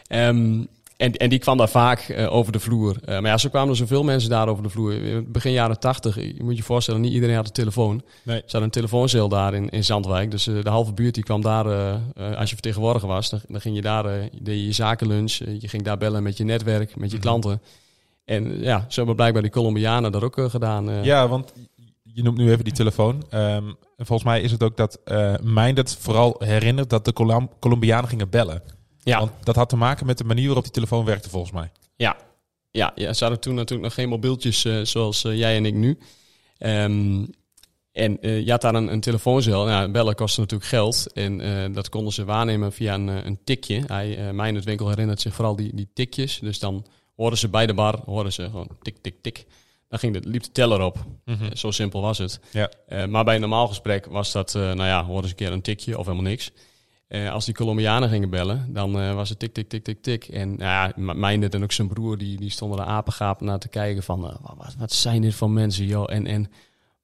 Um, 0.09 0.67
en, 0.97 1.13
en 1.13 1.29
die 1.29 1.39
kwam 1.39 1.57
daar 1.57 1.69
vaak 1.69 2.07
uh, 2.09 2.33
over 2.33 2.51
de 2.51 2.59
vloer. 2.59 2.95
Maar 3.05 3.25
ja, 3.25 3.37
zo 3.37 3.49
kwamen 3.49 3.69
er 3.69 3.75
zoveel 3.75 4.03
mensen 4.03 4.29
daar 4.29 4.47
over 4.47 4.63
de 4.63 4.69
vloer. 4.69 5.23
Begin 5.27 5.51
jaren 5.51 5.79
tachtig, 5.79 6.15
je 6.15 6.43
moet 6.43 6.57
je 6.57 6.63
voorstellen, 6.63 7.01
niet 7.01 7.13
iedereen 7.13 7.35
had 7.35 7.45
een 7.45 7.51
telefoon. 7.51 8.01
Nee. 8.23 8.37
Er 8.37 8.43
zat 8.45 8.61
een 8.61 8.69
telefooncel 8.69 9.29
daar 9.29 9.53
in, 9.53 9.69
in 9.69 9.83
Zandwijk. 9.83 10.31
Dus 10.31 10.43
de 10.43 10.69
halve 10.69 10.93
buurt 10.93 11.13
die 11.13 11.23
kwam 11.23 11.41
daar, 11.41 11.65
als 12.15 12.49
je 12.49 12.55
vertegenwoordiger 12.55 13.07
was, 13.07 13.29
dan, 13.29 13.41
dan 13.47 13.61
ging 13.61 13.75
je 13.75 13.81
daar, 13.81 14.29
deed 14.41 14.65
je 14.65 14.71
zakenlunch. 14.71 15.33
je 15.33 15.67
ging 15.67 15.83
daar 15.83 15.97
bellen 15.97 16.23
met 16.23 16.37
je 16.37 16.43
netwerk, 16.43 16.95
met 16.95 17.11
je 17.11 17.17
mm 17.17 17.23
-hmm. 17.23 17.39
klanten. 17.39 17.61
En 18.25 18.61
ja, 18.61 18.85
zo 18.87 18.95
hebben 18.95 19.15
blijkbaar 19.15 19.41
die 19.41 19.51
Colombianen 19.51 20.11
dat 20.11 20.23
ook 20.23 20.49
gedaan. 20.49 21.03
Ja, 21.03 21.27
want 21.27 21.53
je 22.13 22.23
noemt 22.23 22.37
nu 22.37 22.51
even 22.51 22.63
die 22.63 22.73
telefoon. 22.73 23.15
Um, 23.15 23.77
en 23.97 24.05
volgens 24.05 24.23
mij 24.23 24.41
is 24.41 24.51
het 24.51 24.63
ook 24.63 24.77
dat 24.77 24.99
mij 25.41 25.73
dat 25.73 25.97
vooral 25.99 26.35
herinnert 26.39 26.89
dat 26.89 27.05
de 27.05 27.13
Colom 27.13 27.49
Colombianen 27.59 28.09
gingen 28.09 28.29
bellen. 28.29 28.61
Ja. 29.03 29.19
Want 29.19 29.31
dat 29.43 29.55
had 29.55 29.69
te 29.69 29.75
maken 29.75 30.05
met 30.05 30.17
de 30.17 30.23
manier 30.23 30.45
waarop 30.45 30.63
die 30.63 30.73
telefoon 30.73 31.05
werkte, 31.05 31.29
volgens 31.29 31.51
mij. 31.51 31.71
Ja, 31.95 32.17
ja, 32.71 32.91
ja 32.95 33.13
ze 33.13 33.23
hadden 33.23 33.41
toen 33.41 33.55
natuurlijk 33.55 33.83
nog 33.83 33.93
geen 33.93 34.09
mobieltjes 34.09 34.65
uh, 34.65 34.85
zoals 34.85 35.23
uh, 35.23 35.37
jij 35.37 35.55
en 35.55 35.65
ik 35.65 35.73
nu. 35.73 35.99
Um, 36.59 37.29
en 37.91 38.17
uh, 38.21 38.45
je 38.45 38.51
had 38.51 38.61
daar 38.61 38.75
een, 38.75 38.91
een 38.91 38.99
telefooncel. 38.99 39.65
Nou, 39.65 39.91
bellen 39.91 40.15
kostte 40.15 40.39
natuurlijk 40.39 40.69
geld. 40.69 41.13
En 41.13 41.73
dat 41.73 41.89
konden 41.89 42.13
ze 42.13 42.25
waarnemen 42.25 42.73
via 42.73 42.93
een, 42.93 43.07
een 43.07 43.39
tikje. 43.43 43.83
Hij, 43.87 44.33
mij 44.33 44.49
in 44.49 44.55
het 44.55 44.63
winkel 44.63 44.89
herinnert 44.89 45.21
zich 45.21 45.33
vooral 45.33 45.55
die, 45.55 45.75
die 45.75 45.89
tikjes. 45.93 46.39
Dus 46.39 46.59
dan 46.59 46.85
hoorden 47.15 47.39
ze 47.39 47.49
bij 47.49 47.65
de 47.65 47.73
bar, 47.73 47.99
hoorden 48.05 48.33
ze 48.33 48.43
gewoon 48.43 48.69
tik, 48.81 48.97
tik, 49.01 49.21
tik. 49.21 49.45
Dan 49.89 49.99
ging 49.99 50.13
de, 50.13 50.29
liep 50.29 50.43
de 50.43 50.51
teller 50.51 50.81
op. 50.81 51.05
Mm 51.25 51.35
-hmm. 51.35 51.55
zo 51.55 51.71
simpel 51.71 52.01
was 52.01 52.17
het. 52.17 52.39
Ja. 52.51 52.69
maar 53.07 53.23
bij 53.23 53.35
een 53.35 53.41
normaal 53.41 53.67
gesprek 53.67 54.05
was 54.05 54.31
dat, 54.31 54.53
nou 54.53 54.83
ja, 54.83 55.05
hoorden 55.05 55.29
ze 55.29 55.29
een 55.29 55.45
keer 55.45 55.51
een 55.51 55.61
tikje 55.61 55.97
of 55.97 56.05
helemaal 56.05 56.29
niks. 56.29 56.51
Uh, 57.09 57.31
als 57.31 57.45
die 57.45 57.53
Colombianen 57.53 58.09
gingen 58.09 58.29
bellen, 58.29 58.73
dan 58.73 59.15
was 59.15 59.29
het 59.29 59.39
tik, 59.39 59.53
tik, 59.53 59.69
tik, 59.69 59.83
tik, 59.83 60.01
tik. 60.01 60.23
En 60.23 60.49
nou 60.49 60.91
ja, 60.95 61.13
mijn 61.13 61.51
en 61.51 61.63
ook 61.63 61.71
zijn 61.71 61.87
broer, 61.87 62.17
die, 62.17 62.37
die 62.37 62.49
stonden 62.49 62.79
er 62.79 62.85
apengaap 62.85 63.41
naar 63.41 63.59
te 63.59 63.67
kijken 63.67 64.03
van... 64.03 64.21
Wat, 64.21 64.75
wat, 64.77 64.93
zijn 64.93 65.21
dit 65.21 65.35
voor 65.35 65.49
mensen, 65.49 65.85
joh? 65.85 66.11
En, 66.11 66.25
en 66.25 66.51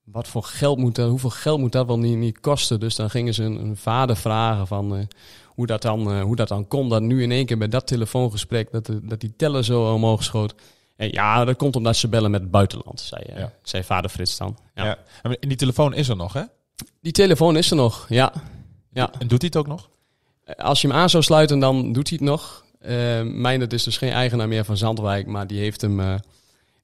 wat 0.03 0.27
voor 0.27 0.43
geld 0.43 0.77
moet 0.77 0.95
dat, 0.95 1.09
hoeveel 1.09 1.29
geld 1.29 1.59
moet 1.59 1.71
dat 1.71 1.87
wel 1.87 1.99
niet, 1.99 2.17
niet 2.17 2.39
kosten? 2.39 2.79
Dus 2.79 2.95
dan 2.95 3.09
gingen 3.09 3.33
ze 3.33 3.43
een, 3.43 3.59
een 3.59 3.77
vader 3.77 4.15
vragen 4.15 4.67
van 4.67 5.07
hoe, 5.45 5.65
dat 5.65 5.81
dan, 5.81 6.21
hoe 6.21 6.35
dat 6.35 6.47
dan 6.47 6.67
kon. 6.67 6.89
Dat 6.89 7.01
nu 7.01 7.23
in 7.23 7.31
één 7.31 7.45
keer 7.45 7.57
bij 7.57 7.67
dat 7.67 7.87
telefoongesprek, 7.87 8.71
dat, 8.71 8.89
dat 9.01 9.19
die 9.19 9.33
teller 9.35 9.63
zo 9.63 9.93
omhoog 9.93 10.23
schoot. 10.23 10.55
En 10.95 11.09
ja, 11.11 11.45
dat 11.45 11.57
komt 11.57 11.75
omdat 11.75 11.95
ze 11.95 12.07
bellen 12.07 12.31
met 12.31 12.41
het 12.41 12.51
buitenland, 12.51 12.99
zei, 12.99 13.23
ja. 13.35 13.51
zei 13.63 13.83
vader 13.83 14.09
Frits 14.09 14.37
dan. 14.37 14.57
Ja. 14.75 14.97
En 15.21 15.37
die 15.39 15.57
telefoon 15.57 15.93
is 15.93 16.09
er 16.09 16.15
nog, 16.15 16.33
hè? 16.33 16.43
Die 17.01 17.11
telefoon 17.11 17.57
is 17.57 17.69
er 17.69 17.75
nog, 17.75 18.05
ja. 18.09 18.33
ja. 18.91 19.11
En 19.19 19.27
doet 19.27 19.41
hij 19.41 19.51
het 19.53 19.55
ook 19.55 19.67
nog? 19.67 19.89
Als 20.57 20.81
je 20.81 20.87
hem 20.87 20.97
aan 20.97 21.09
zou 21.09 21.23
sluiten, 21.23 21.59
dan 21.59 21.91
doet 21.91 22.09
hij 22.09 22.17
het 22.21 22.29
nog. 22.29 22.65
Uh, 22.81 23.21
Meindert 23.21 23.73
is 23.73 23.83
dus 23.83 23.97
geen 23.97 24.11
eigenaar 24.11 24.47
meer 24.47 24.65
van 24.65 24.77
Zandwijk, 24.77 25.27
maar 25.27 25.47
die 25.47 25.59
heeft 25.59 25.81
hem, 25.81 25.99
uh, 25.99 26.09
die 26.15 26.21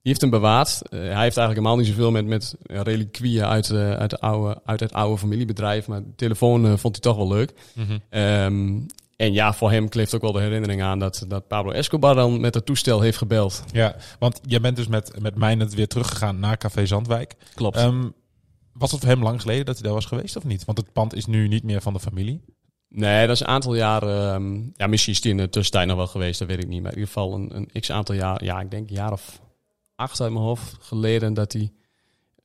heeft 0.01 0.21
hem 0.21 0.29
bewaard. 0.29 0.81
Uh, 0.83 0.99
hij 0.99 1.07
heeft 1.07 1.15
eigenlijk 1.37 1.49
helemaal 1.49 1.77
niet 1.77 1.87
zoveel 1.87 2.11
met, 2.11 2.25
met 2.25 2.55
reliquieën 2.63 3.45
uit, 3.45 3.71
uit, 3.71 4.09
de 4.09 4.19
oude, 4.19 4.61
uit 4.65 4.79
het 4.79 4.93
oude 4.93 5.17
familiebedrijf. 5.17 5.87
Maar 5.87 6.01
de 6.03 6.15
telefoon 6.15 6.79
vond 6.79 6.95
hij 6.95 7.03
toch 7.03 7.15
wel 7.15 7.27
leuk. 7.27 7.53
Mm 7.75 7.85
-hmm. 7.85 8.19
um, 8.19 8.85
en 9.21 9.33
ja, 9.33 9.53
voor 9.53 9.71
hem 9.71 9.89
kleeft 9.89 10.15
ook 10.15 10.21
wel 10.21 10.31
de 10.31 10.39
herinnering 10.39 10.81
aan 10.81 10.99
dat, 10.99 11.25
dat 11.27 11.47
Pablo 11.47 11.71
Escobar 11.71 12.15
dan 12.15 12.39
met 12.39 12.53
het 12.53 12.65
toestel 12.65 13.01
heeft 13.01 13.17
gebeld. 13.17 13.63
Ja, 13.71 13.95
want 14.19 14.39
jij 14.45 14.61
bent 14.61 14.75
dus 14.75 14.87
met, 14.87 15.21
met 15.21 15.35
Meindert 15.35 15.73
weer 15.73 15.87
teruggegaan 15.87 16.39
naar 16.39 16.57
Café 16.57 16.85
Zandwijk. 16.85 17.35
Klopt. 17.53 17.77
Um, 17.81 18.13
was 18.73 18.91
het 18.91 18.99
voor 18.99 19.09
hem 19.09 19.23
lang 19.23 19.41
geleden 19.41 19.65
dat 19.65 19.75
hij 19.75 19.83
daar 19.83 19.93
was 19.93 20.05
geweest 20.05 20.35
of 20.35 20.43
niet? 20.43 20.65
Want 20.65 20.77
het 20.77 20.93
pand 20.93 21.15
is 21.15 21.25
nu 21.25 21.47
niet 21.47 21.63
meer 21.63 21.81
van 21.81 21.93
de 21.93 21.99
familie. 21.99 22.41
Nee, 22.89 23.27
dat 23.27 23.35
is 23.35 23.41
een 23.41 23.47
aantal 23.47 23.75
jaren. 23.75 24.33
Um, 24.33 24.71
ja, 24.73 24.87
misschien 24.87 25.13
is 25.13 25.21
die 25.21 25.31
in 25.31 25.37
de 25.37 25.49
tussentijd 25.49 25.87
nog 25.87 25.97
wel 25.97 26.07
geweest, 26.07 26.39
dat 26.39 26.47
weet 26.47 26.63
ik 26.63 26.67
niet. 26.67 26.81
Maar 26.81 26.91
in 26.91 26.97
ieder 26.97 27.13
geval 27.13 27.33
een, 27.33 27.55
een 27.55 27.81
x 27.81 27.91
aantal 27.91 28.15
jaar, 28.15 28.43
ja, 28.43 28.59
ik 28.59 28.71
denk 28.71 28.89
een 28.89 28.95
jaar 28.95 29.11
of 29.11 29.41
acht 29.95 30.21
uit 30.21 30.31
mijn 30.31 30.45
hoofd 30.45 30.77
geleden 30.79 31.33
dat 31.33 31.51
die 31.51 31.73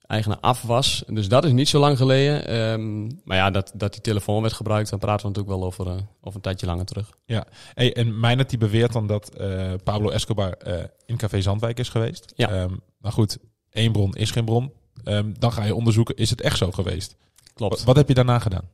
eigenaar 0.07 0.39
af 0.41 0.63
was. 0.63 1.05
Dus 1.07 1.29
dat 1.29 1.45
is 1.45 1.53
niet 1.53 1.69
zo 1.69 1.79
lang 1.79 1.97
geleden. 1.97 2.57
Um, 2.57 3.21
maar 3.25 3.37
ja, 3.37 3.51
dat, 3.51 3.73
dat 3.75 3.93
die 3.93 4.03
telefoon 4.03 4.43
werd 4.43 4.55
gebruikt, 4.55 4.91
dan 4.91 4.99
praten 4.99 5.27
we 5.27 5.33
natuurlijk 5.33 5.59
wel 5.59 5.67
over, 5.67 5.87
uh, 5.87 5.93
over 6.21 6.35
een 6.35 6.41
tijdje 6.41 6.67
langer 6.67 6.85
terug. 6.85 7.11
Ja, 7.25 7.47
hey, 7.75 7.95
en 7.95 8.21
Meijnet 8.21 8.51
die 8.51 8.59
beweert 8.59 8.93
dan 8.93 9.07
dat 9.07 9.31
uh, 9.41 9.73
Pablo 9.85 10.09
Escobar 10.09 10.55
uh, 10.67 10.75
in 11.07 11.17
Café 11.17 11.41
Zandwijk 11.41 11.79
is 11.79 11.89
geweest. 11.89 12.33
Ja. 12.37 12.63
Um, 12.63 12.81
maar 12.99 13.13
goed, 13.13 13.39
één 13.71 13.93
bron 13.93 14.15
is 14.15 14.31
geen 14.31 14.45
bron. 14.45 14.73
Ehm, 15.05 15.33
dan 15.39 15.53
ga 15.53 15.65
je 15.65 15.75
onderzoeken, 15.75 16.17
is 16.17 16.31
het 16.31 16.41
echt 16.41 16.59
zo 16.59 16.71
geweest? 16.71 17.17
Klopt. 17.55 17.77
Wat, 17.77 17.85
wat 17.85 17.97
heb 17.97 18.09
je 18.09 18.15
daarna 18.15 18.39
gedaan? 18.39 18.71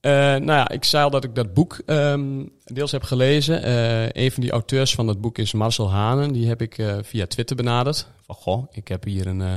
Eh, 0.00 0.12
nou 0.20 0.44
ja, 0.44 0.68
ik 0.68 0.84
zei 0.84 1.04
al 1.04 1.10
dat 1.10 1.24
ik 1.24 1.34
dat 1.34 1.54
boek 1.54 1.78
ehm, 1.86 2.44
deels 2.64 2.92
heb 2.92 3.02
gelezen. 3.02 3.62
Eh, 3.62 4.24
een 4.24 4.30
van 4.30 4.42
die 4.42 4.52
auteurs 4.52 4.94
van 4.94 5.06
dat 5.06 5.20
boek 5.20 5.38
is 5.38 5.52
Marcel 5.52 5.90
Hanen. 5.90 6.32
Die 6.32 6.48
heb 6.48 6.62
ik 6.62 6.78
eh, 6.78 6.96
via 7.02 7.26
Twitter 7.26 7.56
benaderd. 7.56 8.06
Van 8.26 8.34
goh, 8.34 8.66
ik 8.72 8.88
heb 8.88 9.04
hier 9.04 9.26
een, 9.26 9.42
eh, 9.42 9.52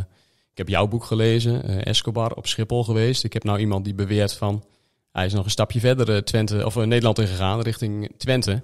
ik 0.58 0.66
heb 0.68 0.76
jouw 0.76 0.88
boek 0.88 1.04
gelezen, 1.04 1.64
eh, 1.64 1.86
Escobar 1.86 2.34
op 2.34 2.48
Schiphol 2.48 2.84
geweest. 2.84 3.24
Ik 3.24 3.34
heb 3.34 3.44
nou 3.44 3.60
iemand 3.60 3.86
die 3.86 3.94
beweert 3.94 4.34
van, 4.34 4.64
hij 5.12 5.26
is 5.26 5.34
nog 5.34 5.46
een 5.46 5.52
stapje 5.52 5.80
verder 5.80 6.16
eh, 6.16 6.22
Twente 6.22 6.66
of 6.66 6.76
eh, 6.78 6.84
Nederland 6.84 7.20
ingegaan 7.20 7.62
richting 7.62 8.12
Twente. 8.18 8.60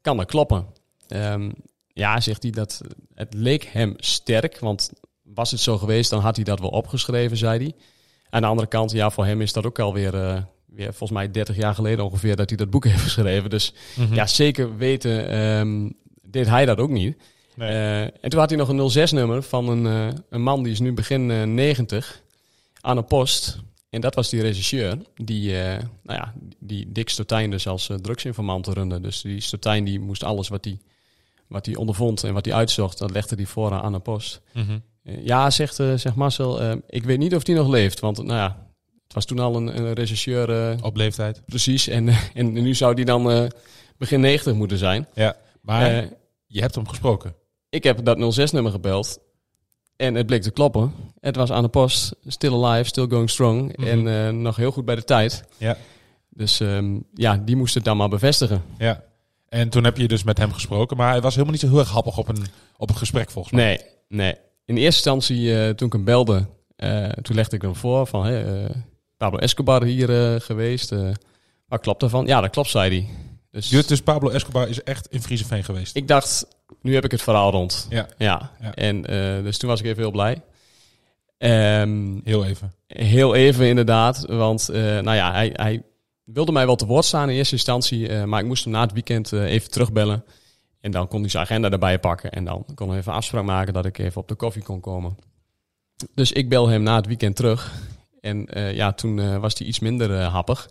Kan 0.00 0.16
dat 0.16 0.26
kloppen? 0.26 0.66
Ehm, 1.08 1.50
ja, 1.92 2.20
zegt 2.20 2.42
hij 2.42 2.50
dat 2.50 2.80
het 3.14 3.34
leek 3.34 3.64
hem 3.64 3.94
sterk, 3.96 4.58
want 4.58 4.90
was 5.22 5.50
het 5.50 5.60
zo 5.60 5.78
geweest, 5.78 6.10
dan 6.10 6.20
had 6.20 6.36
hij 6.36 6.44
dat 6.44 6.60
wel 6.60 6.68
opgeschreven, 6.68 7.36
zei 7.36 7.58
hij. 7.58 7.72
Aan 8.30 8.42
de 8.42 8.48
andere 8.48 8.68
kant, 8.68 8.90
ja, 8.90 9.10
voor 9.10 9.26
hem 9.26 9.40
is 9.40 9.52
dat 9.52 9.66
ook 9.66 9.78
alweer, 9.78 10.14
eh 10.14 10.42
weer 10.66 10.88
volgens 10.94 11.18
mij 11.18 11.30
30 11.30 11.56
jaar 11.56 11.74
geleden 11.74 12.04
ongeveer 12.04 12.36
dat 12.36 12.48
hij 12.48 12.58
dat 12.58 12.70
boek 12.70 12.84
heeft 12.90 13.02
geschreven. 13.02 13.50
Dus 13.50 13.74
ja, 14.10 14.26
zeker 14.26 14.76
weten 14.76 15.28
ehm, 15.28 15.90
deed 16.22 16.46
hij 16.46 16.64
dat 16.64 16.78
ook 16.78 16.90
niet. 16.90 17.16
Nee. 17.56 17.68
Eh, 17.68 18.00
en 18.02 18.30
toen 18.30 18.40
had 18.40 18.48
hij 18.50 18.58
nog 18.58 18.68
een 18.68 18.90
06-nummer 19.08 19.42
van 19.42 19.68
een, 19.68 19.86
eh, 19.86 20.18
een 20.30 20.42
man 20.42 20.62
die 20.62 20.72
is 20.72 20.80
nu 20.80 20.92
begin 20.92 21.30
eh, 21.30 21.42
90 21.42 22.22
aan 22.80 22.96
een 22.96 23.04
post. 23.04 23.58
En 23.90 24.00
dat 24.00 24.14
was 24.14 24.30
die 24.30 24.40
regisseur 24.40 24.98
die, 25.14 25.60
eh, 25.60 25.82
nou 26.02 26.18
ja, 26.18 26.34
die 26.58 26.92
Dick 26.92 27.08
Stotijn 27.08 27.50
dus 27.50 27.66
als 27.66 27.90
drugsinformant 28.02 28.66
runde. 28.66 29.00
Dus 29.00 29.20
die 29.20 29.40
Stotijn 29.40 29.84
die 29.84 30.00
moest 30.00 30.24
alles 30.24 30.48
wat 30.48 30.64
hij 30.64 30.78
wat 31.46 31.66
hij 31.66 31.76
ondervond 31.76 32.24
en 32.24 32.34
wat 32.34 32.44
hij 32.44 32.54
uitzocht, 32.54 32.98
dat 32.98 33.10
legde 33.10 33.36
hij 33.36 33.46
voor 33.46 33.72
aan 33.72 33.94
een 33.94 34.02
post. 34.02 34.40
Mhm. 34.52 34.78
Ja, 35.02 35.50
zegt, 35.50 35.74
zegt 35.74 36.14
Marcel, 36.14 36.80
ik 36.86 37.04
weet 37.04 37.18
niet 37.18 37.34
of 37.34 37.46
hij 37.46 37.54
nog 37.56 37.68
leeft. 37.68 38.00
Want 38.00 38.16
nou 38.16 38.38
ja, 38.38 38.66
het 39.04 39.14
was 39.14 39.24
toen 39.24 39.38
al 39.38 39.56
een, 39.56 39.76
een 39.76 39.92
regisseur 39.92 40.76
Op 40.82 40.96
leeftijd. 40.96 41.42
precies. 41.46 41.88
En, 41.88 42.08
en 42.34 42.52
nu 42.52 42.74
zou 42.74 42.94
die 42.94 43.04
dan 43.04 43.50
begin 43.96 44.20
90 44.20 44.54
moeten 44.54 44.78
zijn. 44.78 45.06
Ja. 45.14 45.36
Maar 45.60 46.08
je 46.46 46.60
hebt 46.60 46.74
hem 46.74 46.88
gesproken. 46.88 47.34
Ik 47.76 47.84
heb 47.84 48.04
dat 48.04 48.38
06-nummer 48.38 48.72
gebeld. 48.72 49.18
En 49.96 50.14
het 50.14 50.26
bleek 50.26 50.42
te 50.42 50.50
kloppen. 50.50 50.92
Het 51.20 51.36
was 51.36 51.52
aan 51.52 51.62
de 51.62 51.68
post. 51.68 52.14
Still 52.26 52.52
alive, 52.52 52.88
still 52.88 53.06
going 53.08 53.30
strong. 53.30 53.76
Mhm. 53.76 53.88
En 53.88 54.26
eh, 54.26 54.32
nog 54.32 54.56
heel 54.56 54.70
goed 54.70 54.84
bij 54.84 54.94
de 54.94 55.04
tijd. 55.04 55.44
Ja. 55.56 55.76
Dus 56.28 56.60
ehm, 56.60 56.98
ja, 57.14 57.36
die 57.36 57.56
moest 57.56 57.74
het 57.74 57.84
dan 57.84 57.96
maar 57.96 58.08
bevestigen. 58.08 58.62
Ja. 58.78 59.04
En 59.48 59.68
toen 59.68 59.84
heb 59.84 59.96
je 59.96 60.08
dus 60.08 60.24
met 60.24 60.38
hem 60.38 60.52
gesproken, 60.52 60.96
maar 60.96 61.10
hij 61.10 61.20
was 61.20 61.32
helemaal 61.32 61.52
niet 61.52 61.62
zo 61.62 61.68
heel 61.68 61.78
erg 61.78 61.90
happig 61.90 62.18
op 62.18 62.28
een, 62.28 62.46
op 62.76 62.88
een 62.90 62.96
gesprek 62.96 63.30
volgens 63.30 63.54
mij. 63.54 63.64
Nee, 63.64 63.80
nee. 64.08 64.34
In 64.64 64.76
eerste 64.76 65.10
instantie, 65.10 65.60
eh, 65.60 65.70
toen 65.70 65.86
ik 65.86 65.92
hem 65.92 66.04
belde, 66.04 66.46
eh, 66.76 67.08
toen 67.08 67.36
legde 67.36 67.56
ik 67.56 67.62
hem 67.62 67.76
voor 67.76 68.06
van... 68.06 68.24
Hey, 68.24 68.68
Pablo 69.16 69.38
Escobar 69.38 69.82
hier 69.84 70.40
geweest. 70.40 70.94
wat 71.68 71.80
klopt 71.80 72.00
daarvan? 72.00 72.26
Ja, 72.26 72.40
dat 72.40 72.50
klopt, 72.50 72.70
zei 72.70 72.90
hij. 72.90 73.08
Dus 73.50 73.68
Dus, 73.68 73.86
dus 73.86 74.02
Pablo 74.02 74.28
Escobar 74.28 74.68
is 74.68 74.82
echt 74.82 75.06
in 75.06 75.22
Frieseveen 75.22 75.64
geweest. 75.64 75.96
ik 75.96 76.08
dacht, 76.08 76.46
nu 76.86 76.94
heb 76.94 77.04
ik 77.04 77.10
het 77.10 77.22
verhaal 77.22 77.50
rond. 77.50 77.86
Ja. 77.90 78.06
Ja, 78.18 78.50
Ja. 78.60 78.74
en 78.74 79.06
eh, 79.06 79.42
dus 79.42 79.58
toen 79.58 79.68
was 79.68 79.80
ik 79.80 79.86
even 79.86 80.02
heel 80.02 80.10
blij. 80.10 80.42
Ehm, 81.38 82.18
Heel 82.24 82.44
even. 82.44 82.72
Heel 82.86 83.34
even 83.34 83.66
inderdaad, 83.66 84.24
want 84.26 84.68
eh, 84.68 84.80
nou 84.82 85.14
ja, 85.16 85.32
hij, 85.32 85.50
hij 85.52 85.82
wilde 86.24 86.52
mij 86.52 86.66
wel 86.66 86.76
te 86.76 86.86
woord 86.86 87.04
staan 87.04 87.30
in 87.30 87.36
eerste 87.36 87.54
instantie, 87.54 88.08
eh, 88.08 88.24
maar 88.24 88.40
ik 88.40 88.46
moest 88.46 88.64
hem 88.64 88.72
na 88.72 88.80
het 88.80 88.92
weekend 88.92 89.32
even 89.32 89.70
terugbellen. 89.70 90.24
En 90.80 90.90
dan 90.90 91.08
kon 91.08 91.20
hij 91.20 91.28
zijn 91.30 91.42
agenda 91.44 91.70
erbij 91.70 91.98
pakken 91.98 92.30
en 92.30 92.44
dan 92.44 92.64
kon 92.74 92.88
hij 92.88 92.98
even 92.98 93.12
afspraak 93.12 93.44
maken 93.44 93.72
dat 93.72 93.84
ik 93.86 93.98
even 93.98 94.20
op 94.20 94.28
de 94.28 94.34
koffie 94.34 94.62
kon 94.62 94.80
komen. 94.80 95.16
Dus 96.14 96.32
ik 96.32 96.48
bel 96.48 96.68
hem 96.68 96.82
na 96.82 96.96
het 96.96 97.06
weekend 97.06 97.36
terug 97.36 97.72
en 98.20 98.46
ja, 98.74 98.92
toen 98.92 99.40
was 99.40 99.58
hij 99.58 99.66
iets 99.66 99.78
minder 99.78 100.22
happig. 100.22 100.70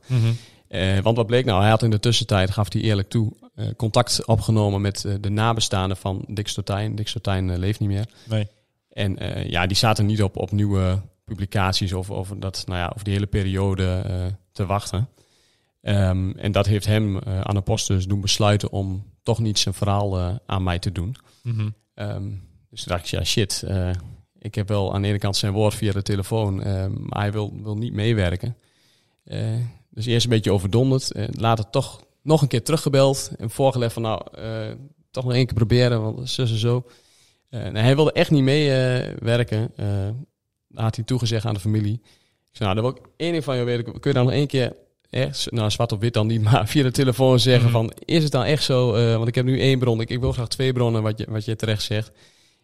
Eh, 0.68 1.00
want 1.00 1.18
wat 1.18 1.26
bleek 1.26 1.46
nou? 1.46 1.62
Hij 1.62 1.70
had 1.70 1.84
in 1.84 1.90
de 1.90 2.00
tussentijd, 2.00 2.52
gaf 2.52 2.74
hij 2.74 2.82
eerlijk 2.82 3.10
toe, 3.10 3.34
eh, 3.56 3.68
contact 3.78 4.26
opgenomen 4.26 4.82
met 4.82 5.06
eh, 5.06 5.14
de 5.22 5.30
nabestaanden 5.30 5.98
van 5.98 6.26
Dick 6.28 6.48
Stotijn. 6.48 6.96
Dick 6.96 7.08
Stotijn 7.08 7.50
eh, 7.50 7.58
leeft 7.58 7.80
niet 7.80 7.90
meer. 7.90 8.06
Nee. 8.30 8.48
En 8.90 9.18
ja, 9.50 9.68
die 9.68 9.78
zaten 9.78 10.06
niet 10.06 10.24
op, 10.24 10.38
op 10.38 10.52
nieuwe 10.52 11.02
publicaties 11.26 11.94
of 11.94 12.12
over, 12.12 12.40
dat, 12.40 12.64
nou 12.66 12.80
ja, 12.80 12.92
over 12.94 13.04
die 13.04 13.14
hele 13.14 13.26
periode 13.26 14.04
te 14.52 14.66
wachten. 14.66 15.10
Ehm, 15.82 16.32
en 16.32 16.52
dat 16.52 16.66
heeft 16.66 16.86
hem 16.86 17.20
aan 17.20 17.56
de 17.56 17.62
post 17.62 17.88
dus 17.88 18.08
doen 18.08 18.22
besluiten 18.22 18.72
om 18.72 19.12
toch 19.24 19.40
niet 19.40 19.60
zijn 19.60 19.74
verhaal 19.74 20.40
aan 20.46 20.64
mij 20.64 20.80
te 20.80 20.92
doen. 20.92 21.16
Mhm. 21.44 21.70
Ehm, 21.94 22.30
dus 22.70 22.84
toen 22.84 22.94
dacht 22.94 23.06
ik, 23.06 23.12
ja 23.12 23.24
shit, 23.24 23.64
ik 24.40 24.56
heb 24.56 24.68
wel 24.68 24.94
aan 24.94 25.02
de 25.02 25.08
ene 25.08 25.18
kant 25.18 25.38
zijn 25.38 25.54
woord 25.54 25.74
via 25.74 25.92
de 25.92 26.02
telefoon, 26.02 26.56
maar 27.00 27.22
hij 27.22 27.32
wil, 27.32 27.54
wil 27.62 27.78
niet 27.78 27.94
meewerken. 27.94 28.56
Dus 29.96 30.06
eerst 30.06 30.24
een 30.24 30.30
beetje 30.32 30.52
overdonderd, 30.52 31.12
eh, 31.12 31.28
later 31.32 31.70
toch 31.70 32.02
nog 32.22 32.42
een 32.42 32.48
keer 32.48 32.64
teruggebeld 32.64 33.32
en 33.38 33.50
voorgelegd 33.50 33.94
van 33.94 34.02
nou, 34.02 34.22
eh, 34.34 34.72
toch 35.12 35.24
nog 35.24 35.34
één 35.34 35.46
keer 35.46 35.56
proberen, 35.56 36.02
want 36.02 36.30
zus 36.30 36.52
en 36.52 36.58
zo. 36.58 36.86
Eh, 37.50 37.62
hij 37.74 37.96
wilde 37.96 38.12
echt 38.12 38.32
niet 38.32 38.44
meewerken. 38.44 39.72
Eh 39.76 39.86
had 40.74 40.96
hij 40.96 41.06
toegezegd 41.06 41.46
aan 41.46 41.54
de 41.54 41.60
familie. 41.60 41.94
Ik 41.94 42.52
zei, 42.52 42.70
nou, 42.70 42.76
dan 42.76 42.84
wil 42.84 43.02
ik 43.04 43.10
één 43.18 43.32
ding 43.32 43.44
van 43.44 43.58
je 43.58 43.64
weten. 43.64 43.84
Kun 43.84 44.12
je 44.12 44.14
dan 44.14 44.26
nog 44.26 44.34
één 44.34 44.48
keer, 44.48 44.76
echt, 45.10 45.52
nou 45.52 45.72
zwart 45.72 45.92
op 45.92 46.02
wit 46.02 46.14
dan 46.14 46.28
niet, 46.28 46.42
maar 46.52 46.68
via 46.68 46.84
de 46.84 46.92
telefoon 46.92 47.40
zeggen 47.40 47.64
Mhm. 47.64 47.72
van, 47.72 47.92
is 48.06 48.24
het 48.24 48.32
dan 48.32 48.44
echt 48.44 48.64
zo, 48.64 48.92
want 48.92 49.28
ik 49.28 49.36
heb 49.36 49.46
nu 49.46 49.60
één 49.60 49.80
bron, 49.80 50.02
ik, 50.02 50.10
ik 50.10 50.20
wil 50.20 50.32
graag 50.32 50.48
twee 50.48 50.74
bronnen, 50.74 51.04
wat 51.04 51.18
je, 51.18 51.26
wat 51.30 51.46
je 51.46 51.56
terecht 51.56 51.84
zegt. 51.84 52.12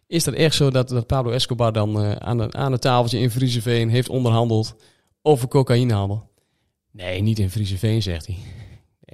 Is 0.06 0.24
dat 0.24 0.34
echt 0.34 0.54
zo 0.54 0.70
dat, 0.70 0.88
dat 0.88 1.06
Pablo 1.06 1.30
Escobar 1.32 1.72
dan 1.72 2.20
aan, 2.20 2.54
aan 2.54 2.72
een 2.72 2.78
tafeltje 2.78 3.18
in 3.18 3.30
Frieseveen 3.30 3.88
heeft 3.90 4.08
onderhandeld 4.08 4.74
over 5.22 5.48
cocaïnehandel? 5.48 6.30
Nee, 6.92 7.20
niet 7.22 7.38
in 7.38 7.50
Frieseveen, 7.50 8.02
zegt 8.02 8.26
hij. 8.26 8.36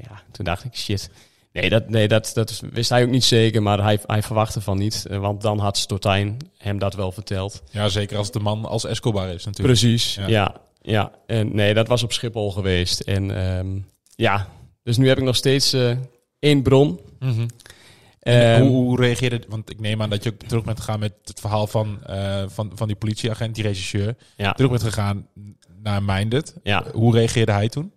Ja, 0.03 0.23
toen 0.33 0.45
dacht 0.45 0.65
ik, 0.65 0.75
shit. 0.77 1.11
Nee, 1.53 1.69
dat, 1.71 1.89
nee 1.89 2.09
dat, 2.09 2.31
dat 2.35 2.63
wist 2.73 2.91
hij 2.91 3.03
ook 3.03 3.11
niet 3.11 3.25
zeker, 3.25 3.63
maar 3.63 3.83
hij, 3.83 3.99
hij 4.07 4.23
verwachtte 4.23 4.61
van 4.61 4.79
niet. 4.79 5.07
eh, 5.07 5.19
Want 5.19 5.41
dan 5.43 5.59
had 5.59 5.77
Stotijn 5.79 6.37
hem 6.59 6.79
dat 6.79 6.95
wel 6.95 7.13
verteld. 7.13 7.63
Ja, 7.71 7.89
zeker 7.89 8.17
als 8.17 8.31
de 8.31 8.41
man 8.41 8.65
als 8.65 8.85
Escobar 8.85 9.29
is 9.29 9.45
natuurlijk. 9.45 9.79
Precies, 9.79 10.15
Ja. 10.15 10.27
ja. 10.29 10.61
ja. 10.83 11.13
En 11.27 11.55
nee, 11.55 11.75
dat 11.75 11.89
was 11.89 12.03
op 12.03 12.13
Schiphol 12.13 12.51
geweest. 12.53 13.01
En 13.01 13.37
ehm, 13.47 13.79
ja, 14.17 14.49
dus 14.83 14.97
nu 14.97 15.09
heb 15.09 15.19
ik 15.19 15.25
nog 15.25 15.37
steeds 15.37 15.73
eh, 15.73 15.97
één 16.39 16.63
bron. 16.63 17.01
Mhm. 17.19 17.47
En 18.21 18.55
Ehm, 18.55 18.63
hoe, 18.63 18.71
hoe 18.71 19.01
reageerde... 19.01 19.43
Want 19.49 19.71
ik 19.71 19.81
neem 19.81 20.03
aan 20.03 20.11
dat 20.11 20.23
je 20.25 20.31
ook 20.33 20.39
terug 20.39 20.65
bent 20.65 20.79
gegaan 20.79 20.99
met 20.99 21.13
het 21.25 21.41
verhaal 21.41 21.67
van, 21.67 21.99
eh, 22.05 22.45
van, 22.47 22.73
van 22.75 22.87
die 22.87 22.97
politieagent, 22.97 23.55
die 23.55 23.65
regisseur. 23.65 24.17
ja. 24.37 24.53
Terug 24.53 24.71
bent 24.71 24.83
gegaan 24.83 25.27
naar 25.83 26.03
Minded. 26.03 26.55
Ja. 26.63 26.85
Hoe 26.93 27.15
reageerde 27.15 27.53
hij 27.53 27.69
toen? 27.69 27.93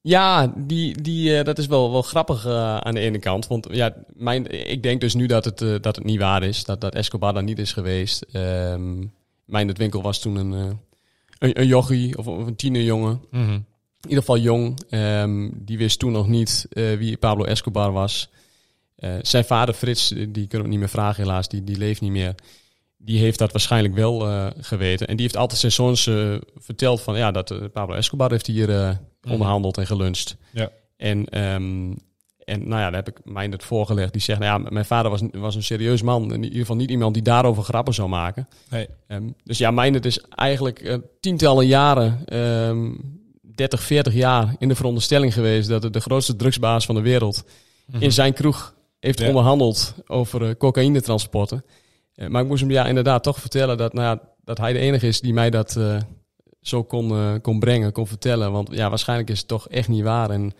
Ja, 0.00 0.52
die, 0.56 1.02
die, 1.02 1.38
eh, 1.38 1.44
dat 1.44 1.58
is 1.58 1.66
wel, 1.66 1.90
wel 1.90 2.02
grappig 2.02 2.46
eh, 2.46 2.76
aan 2.76 2.94
de 2.94 3.00
ene 3.00 3.18
kant. 3.18 3.46
Want 3.46 3.68
ja, 3.70 3.94
mijn, 4.14 4.68
ik 4.70 4.82
denk 4.82 5.00
dus 5.00 5.14
nu 5.14 5.26
dat 5.26 5.44
het, 5.44 5.58
dat 5.58 5.96
het 5.96 6.04
niet 6.04 6.18
waar 6.18 6.42
is. 6.42 6.64
Dat, 6.64 6.80
dat 6.80 6.94
Escobar 6.94 7.32
daar 7.32 7.42
niet 7.42 7.58
is 7.58 7.72
geweest. 7.72 8.22
Ehm 8.32 9.04
mijn 9.44 9.68
het 9.68 9.78
winkel 9.78 10.02
was 10.02 10.20
toen 10.20 10.36
een, 10.36 10.52
een, 11.38 11.60
een 11.60 11.66
jochie 11.66 12.18
of, 12.18 12.26
of 12.26 12.46
een 12.46 12.56
tienerjongen. 12.56 13.20
In 13.30 13.64
ieder 14.02 14.18
geval 14.18 14.38
jong. 14.38 14.80
Ehm, 14.90 15.50
die 15.54 15.78
wist 15.78 15.98
toen 15.98 16.12
nog 16.12 16.28
niet 16.28 16.66
wie 16.70 17.16
Pablo 17.16 17.44
Escobar 17.44 17.92
was. 17.92 18.30
Eh, 18.98 19.14
zijn 19.22 19.44
vader 19.44 19.74
Frits, 19.74 20.08
die 20.08 20.46
kunnen 20.46 20.62
we 20.62 20.68
niet 20.68 20.78
meer 20.78 20.88
vragen 20.88 21.22
helaas, 21.22 21.48
die, 21.48 21.64
die 21.64 21.76
leeft 21.76 22.00
niet 22.00 22.10
meer. 22.10 22.34
Die 22.96 23.18
heeft 23.18 23.38
dat 23.38 23.52
waarschijnlijk 23.52 23.94
wel 23.94 24.28
eh, 24.28 24.46
geweten. 24.60 25.06
En 25.06 25.16
die 25.16 25.24
heeft 25.24 25.36
altijd 25.36 25.60
zijn 25.60 25.72
zoons 25.72 26.06
eh, 26.06 26.34
verteld 26.56 27.00
van 27.00 27.16
ja, 27.16 27.30
dat 27.30 27.72
Pablo 27.72 27.94
Escobar 27.94 28.30
heeft 28.30 28.46
hier 28.46 28.68
Mhm. 28.68 29.32
onderhandeld 29.32 29.78
en 29.78 29.86
geluncht. 29.86 30.36
Ja. 30.52 30.70
En, 30.96 31.28
ehm, 31.28 31.92
en 32.44 32.68
nou 32.68 32.80
ja, 32.80 32.90
daar 32.90 33.04
heb 33.04 33.08
ik 33.08 33.18
mij 33.24 33.46
het 33.46 33.64
voorgelegd. 33.64 34.12
Die 34.12 34.22
zegt, 34.22 34.38
nou 34.40 34.62
ja, 34.62 34.70
mijn 34.70 34.84
vader 34.84 35.10
was, 35.10 35.20
was 35.32 35.54
een 35.54 35.62
serieus 35.62 36.02
man. 36.02 36.32
In 36.32 36.42
ieder 36.44 36.58
geval 36.58 36.76
niet 36.76 36.90
iemand 36.90 37.14
die 37.14 37.22
daarover 37.22 37.62
grappen 37.62 37.94
zou 37.94 38.08
maken. 38.08 38.48
Nee. 38.70 38.88
Ehm, 39.06 39.28
dus 39.44 39.58
ja, 39.58 39.70
mijn 39.70 39.94
het 39.94 40.04
is 40.04 40.20
eigenlijk 40.20 40.98
tientallen 41.20 41.66
jaren, 41.66 42.24
ehm 42.24 42.90
30, 43.54 43.82
40 43.82 44.14
jaar 44.14 44.54
in 44.58 44.68
de 44.68 44.74
veronderstelling 44.74 45.34
geweest 45.34 45.68
dat 45.68 45.82
het 45.82 45.92
de 45.92 46.00
grootste 46.00 46.36
drugsbaas 46.36 46.86
van 46.86 46.94
de 46.94 47.00
wereld 47.00 47.44
in 47.98 48.12
zijn 48.12 48.32
kroeg 48.32 48.74
heeft. 49.00 49.18
Ja. 49.18 49.26
onderhandeld 49.26 49.94
over 50.06 50.48
eh, 50.48 50.54
cocaïnetransporten. 50.58 51.64
Eh, 52.14 52.28
maar 52.28 52.42
ik 52.42 52.48
moest 52.48 52.60
hem 52.60 52.70
ja 52.70 52.86
inderdaad 52.86 53.22
toch 53.22 53.38
vertellen 53.38 53.76
dat, 53.76 53.92
nou 53.92 54.06
ja, 54.06 54.28
dat 54.44 54.58
hij 54.58 54.72
de 54.72 54.78
enige 54.78 55.06
is 55.06 55.20
die 55.20 55.32
mij 55.32 55.50
dat 55.50 55.76
eh, 55.76 55.96
zo 56.60 56.84
kon, 56.84 57.40
kon 57.40 57.58
brengen, 57.58 57.92
kon 57.92 58.06
vertellen. 58.06 58.52
Want 58.52 58.68
ja, 58.72 58.88
waarschijnlijk 58.88 59.30
is 59.30 59.38
het 59.38 59.48
toch 59.48 59.68
echt 59.68 59.88
niet 59.88 60.02
waar. 60.02 60.30
En 60.30 60.52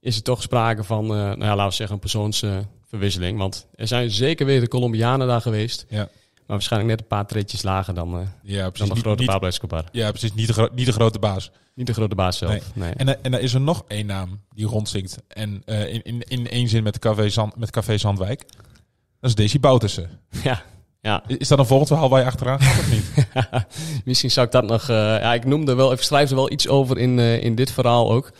is 0.00 0.16
er 0.16 0.22
toch 0.22 0.42
sprake 0.42 0.84
van, 0.84 1.06
nou 1.06 1.44
ja, 1.44 1.56
laten 1.56 1.68
we 1.68 1.74
zeggen, 1.74 1.94
een 1.94 2.00
persoonsverwisseling. 2.00 3.38
Want 3.38 3.66
er 3.74 3.86
zijn 3.86 4.10
zeker 4.10 4.46
weten 4.46 4.68
Colombianen 4.68 5.26
daar 5.26 5.40
geweest. 5.40 5.86
Ja. 5.88 6.08
Maar 6.50 6.58
waarschijnlijk 6.58 6.92
net 6.92 7.00
een 7.00 7.16
paar 7.16 7.26
treetjes 7.26 7.62
lager 7.62 7.94
dan, 7.94 8.14
eh, 8.14 8.20
Ja, 8.42 8.62
dan 8.62 8.70
precies. 8.72 8.88
de 8.88 8.94
Niet, 8.94 9.02
grote 9.04 9.20
niet, 9.22 9.30
Pablo 9.30 9.48
Escobar. 9.48 9.84
ja, 9.92 10.10
precies. 10.10 10.34
Niet 10.34 10.46
de, 10.46 10.52
gro- 10.52 10.68
niet 10.74 10.86
de 10.86 10.92
grote 10.92 11.18
baas. 11.18 11.50
Niet 11.74 11.86
de 11.86 11.92
grote 11.92 12.14
baas 12.14 12.38
zelf. 12.38 12.74
Nee. 12.74 12.92
En, 12.92 13.08
eh, 13.08 13.14
en 13.22 13.30
dan 13.30 13.40
is 13.40 13.54
er 13.54 13.60
nog 13.60 13.84
één 13.88 14.06
naam 14.06 14.40
die 14.54 14.66
rondzinkt. 14.66 15.16
En 15.28 15.62
eh, 15.64 15.92
in, 15.94 16.02
in, 16.02 16.22
in 16.22 16.48
één 16.48 16.68
zin 16.68 16.82
met 16.82 16.98
Café, 16.98 17.28
Zand, 17.28 17.56
met 17.56 17.70
Café 17.70 17.98
Zandwijk. 17.98 18.44
Dat 19.20 19.30
is 19.30 19.34
Daisy 19.34 19.60
Boutersen. 19.60 20.10
Ja, 20.44 20.62
Ja. 21.02 21.22
Is 21.26 21.48
dat 21.48 21.58
een 21.58 21.66
volgend 21.66 21.88
verhaal 21.88 22.08
waar 22.08 22.20
je 22.20 22.26
achteraan 22.26 22.60
gaat 22.60 22.78
of 22.78 22.90
niet? 22.90 23.26
Misschien 24.04 24.30
zou 24.30 24.46
ik 24.46 24.52
dat 24.52 24.64
nog... 24.66 24.86
ja, 24.86 25.34
ik 25.34 25.44
noemde 25.44 25.74
wel, 25.74 25.92
ik 25.92 26.02
schrijf 26.02 26.30
er 26.30 26.36
wel 26.36 26.50
iets 26.52 26.68
over 26.68 26.98
in, 26.98 27.18
in 27.18 27.54
dit 27.54 27.70
verhaal 27.72 28.12
ook. 28.12 28.32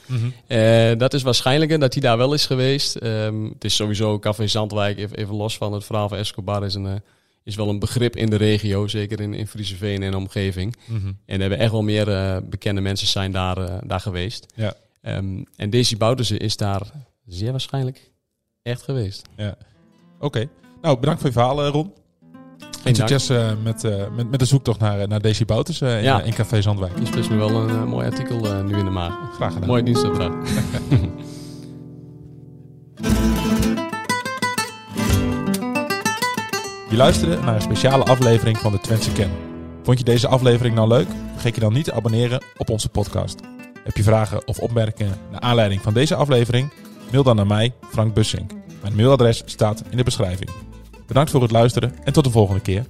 Eh, 0.47 0.91
dat 0.99 1.15
is 1.15 1.23
waarschijnlijker 1.23 1.79
dat 1.79 1.93
hij 1.93 2.03
daar 2.03 2.17
wel 2.19 2.33
is 2.35 2.47
geweest. 2.47 2.97
Ehm, 2.97 3.45
het 3.45 3.65
is 3.65 3.75
sowieso 3.75 4.19
Café 4.19 4.47
Zandwijk, 4.47 4.99
even, 4.99 5.17
even 5.17 5.35
los 5.35 5.57
van 5.57 5.73
het 5.73 5.85
verhaal 5.85 6.09
van 6.09 6.19
Escobar, 6.19 6.65
is, 6.65 6.75
een, 6.75 7.03
is 7.51 7.57
wel 7.57 7.69
een 7.69 7.79
begrip 7.79 8.17
in 8.17 8.31
de 8.31 8.37
regio, 8.37 8.87
zeker 8.87 9.21
in, 9.21 9.35
in 9.35 9.47
Frieseveen 9.47 10.03
en 10.03 10.15
omgeving. 10.15 10.77
Mhm. 10.87 11.07
En 11.07 11.35
er 11.35 11.41
hebben 11.41 11.59
echt 11.59 11.71
wel 11.71 11.83
meer 11.83 12.09
eh, 12.09 12.37
bekende 12.45 12.81
mensen 12.81 13.07
zijn 13.07 13.33
daar, 13.33 13.59
eh, 13.59 13.79
daar 13.87 14.01
geweest. 14.01 14.47
Ja. 14.55 14.75
Ehm, 15.01 15.43
en 15.57 15.71
Daisy 15.71 15.97
Bouterse 15.97 16.39
is 16.39 16.57
daar 16.57 16.83
zeer 17.27 17.51
waarschijnlijk 17.51 18.11
echt 18.63 18.83
geweest. 18.83 19.29
Oké. 20.21 20.49
Nou, 20.83 20.99
bedankt 20.99 21.21
voor 21.21 21.29
je 21.31 21.37
verhaal, 21.37 21.65
eh, 21.65 21.71
Ron. 21.71 21.93
En 22.85 22.95
succes 22.95 23.29
met, 23.63 23.83
met, 24.17 24.31
met 24.31 24.39
de 24.39 24.45
zoektocht 24.45 24.81
naar, 24.81 25.09
naar 25.09 25.21
Daisy 25.21 25.45
Bouters 25.45 25.81
in, 25.81 25.89
Ja. 25.89 26.23
in 26.23 26.35
Café 26.35 26.63
Zandwijk. 26.63 26.99
Je 26.99 27.07
splitst 27.07 27.31
me 27.31 27.37
wel 27.37 27.51
een 27.51 27.89
mooi 27.89 28.07
artikel 28.07 28.63
nu 28.65 28.79
in 28.79 28.85
de 28.85 28.91
maag. 28.91 29.35
Graag 29.35 29.53
gedaan. 29.53 29.69
Mooie 29.69 29.83
dienstopdracht. 29.83 30.51
Je 36.91 36.97
luisterde 36.97 37.41
naar 37.41 37.55
een 37.55 37.61
speciale 37.61 38.05
aflevering 38.05 38.59
van 38.59 38.73
de 38.73 38.81
Twentse 38.81 39.13
Ken. 39.13 39.31
Vond 39.83 39.99
je 39.99 40.05
deze 40.05 40.29
aflevering 40.29 40.75
nou 40.75 40.89
leuk? 40.89 41.09
Vergeet 41.33 41.55
je 41.55 41.61
dan 41.61 41.73
niet 41.73 41.85
te 41.85 41.93
abonneren 41.93 42.43
op 42.57 42.71
onze 42.71 42.89
podcast. 42.89 43.41
Heb 43.85 43.97
je 43.97 44.03
vragen 44.03 44.47
of 44.47 44.59
opmerkingen 44.59 45.19
naar 45.31 45.41
aanleiding 45.41 45.83
van 45.83 45.95
deze 45.95 46.15
aflevering? 46.15 46.73
Mail 47.11 47.23
dan 47.23 47.37
naar 47.37 47.47
mij, 47.47 47.73
Frank 47.91 48.15
Bussink. 48.15 48.51
Mijn 48.83 48.97
mailadres 48.97 49.43
staat 49.45 49.83
in 49.91 49.97
de 49.97 50.03
beschrijving. 50.03 50.51
Bedankt 51.07 51.31
voor 51.31 51.43
het 51.43 51.51
luisteren 51.51 51.95
en 52.05 52.13
tot 52.13 52.25
de 52.25 52.31
volgende 52.31 52.61
keer. 52.61 52.87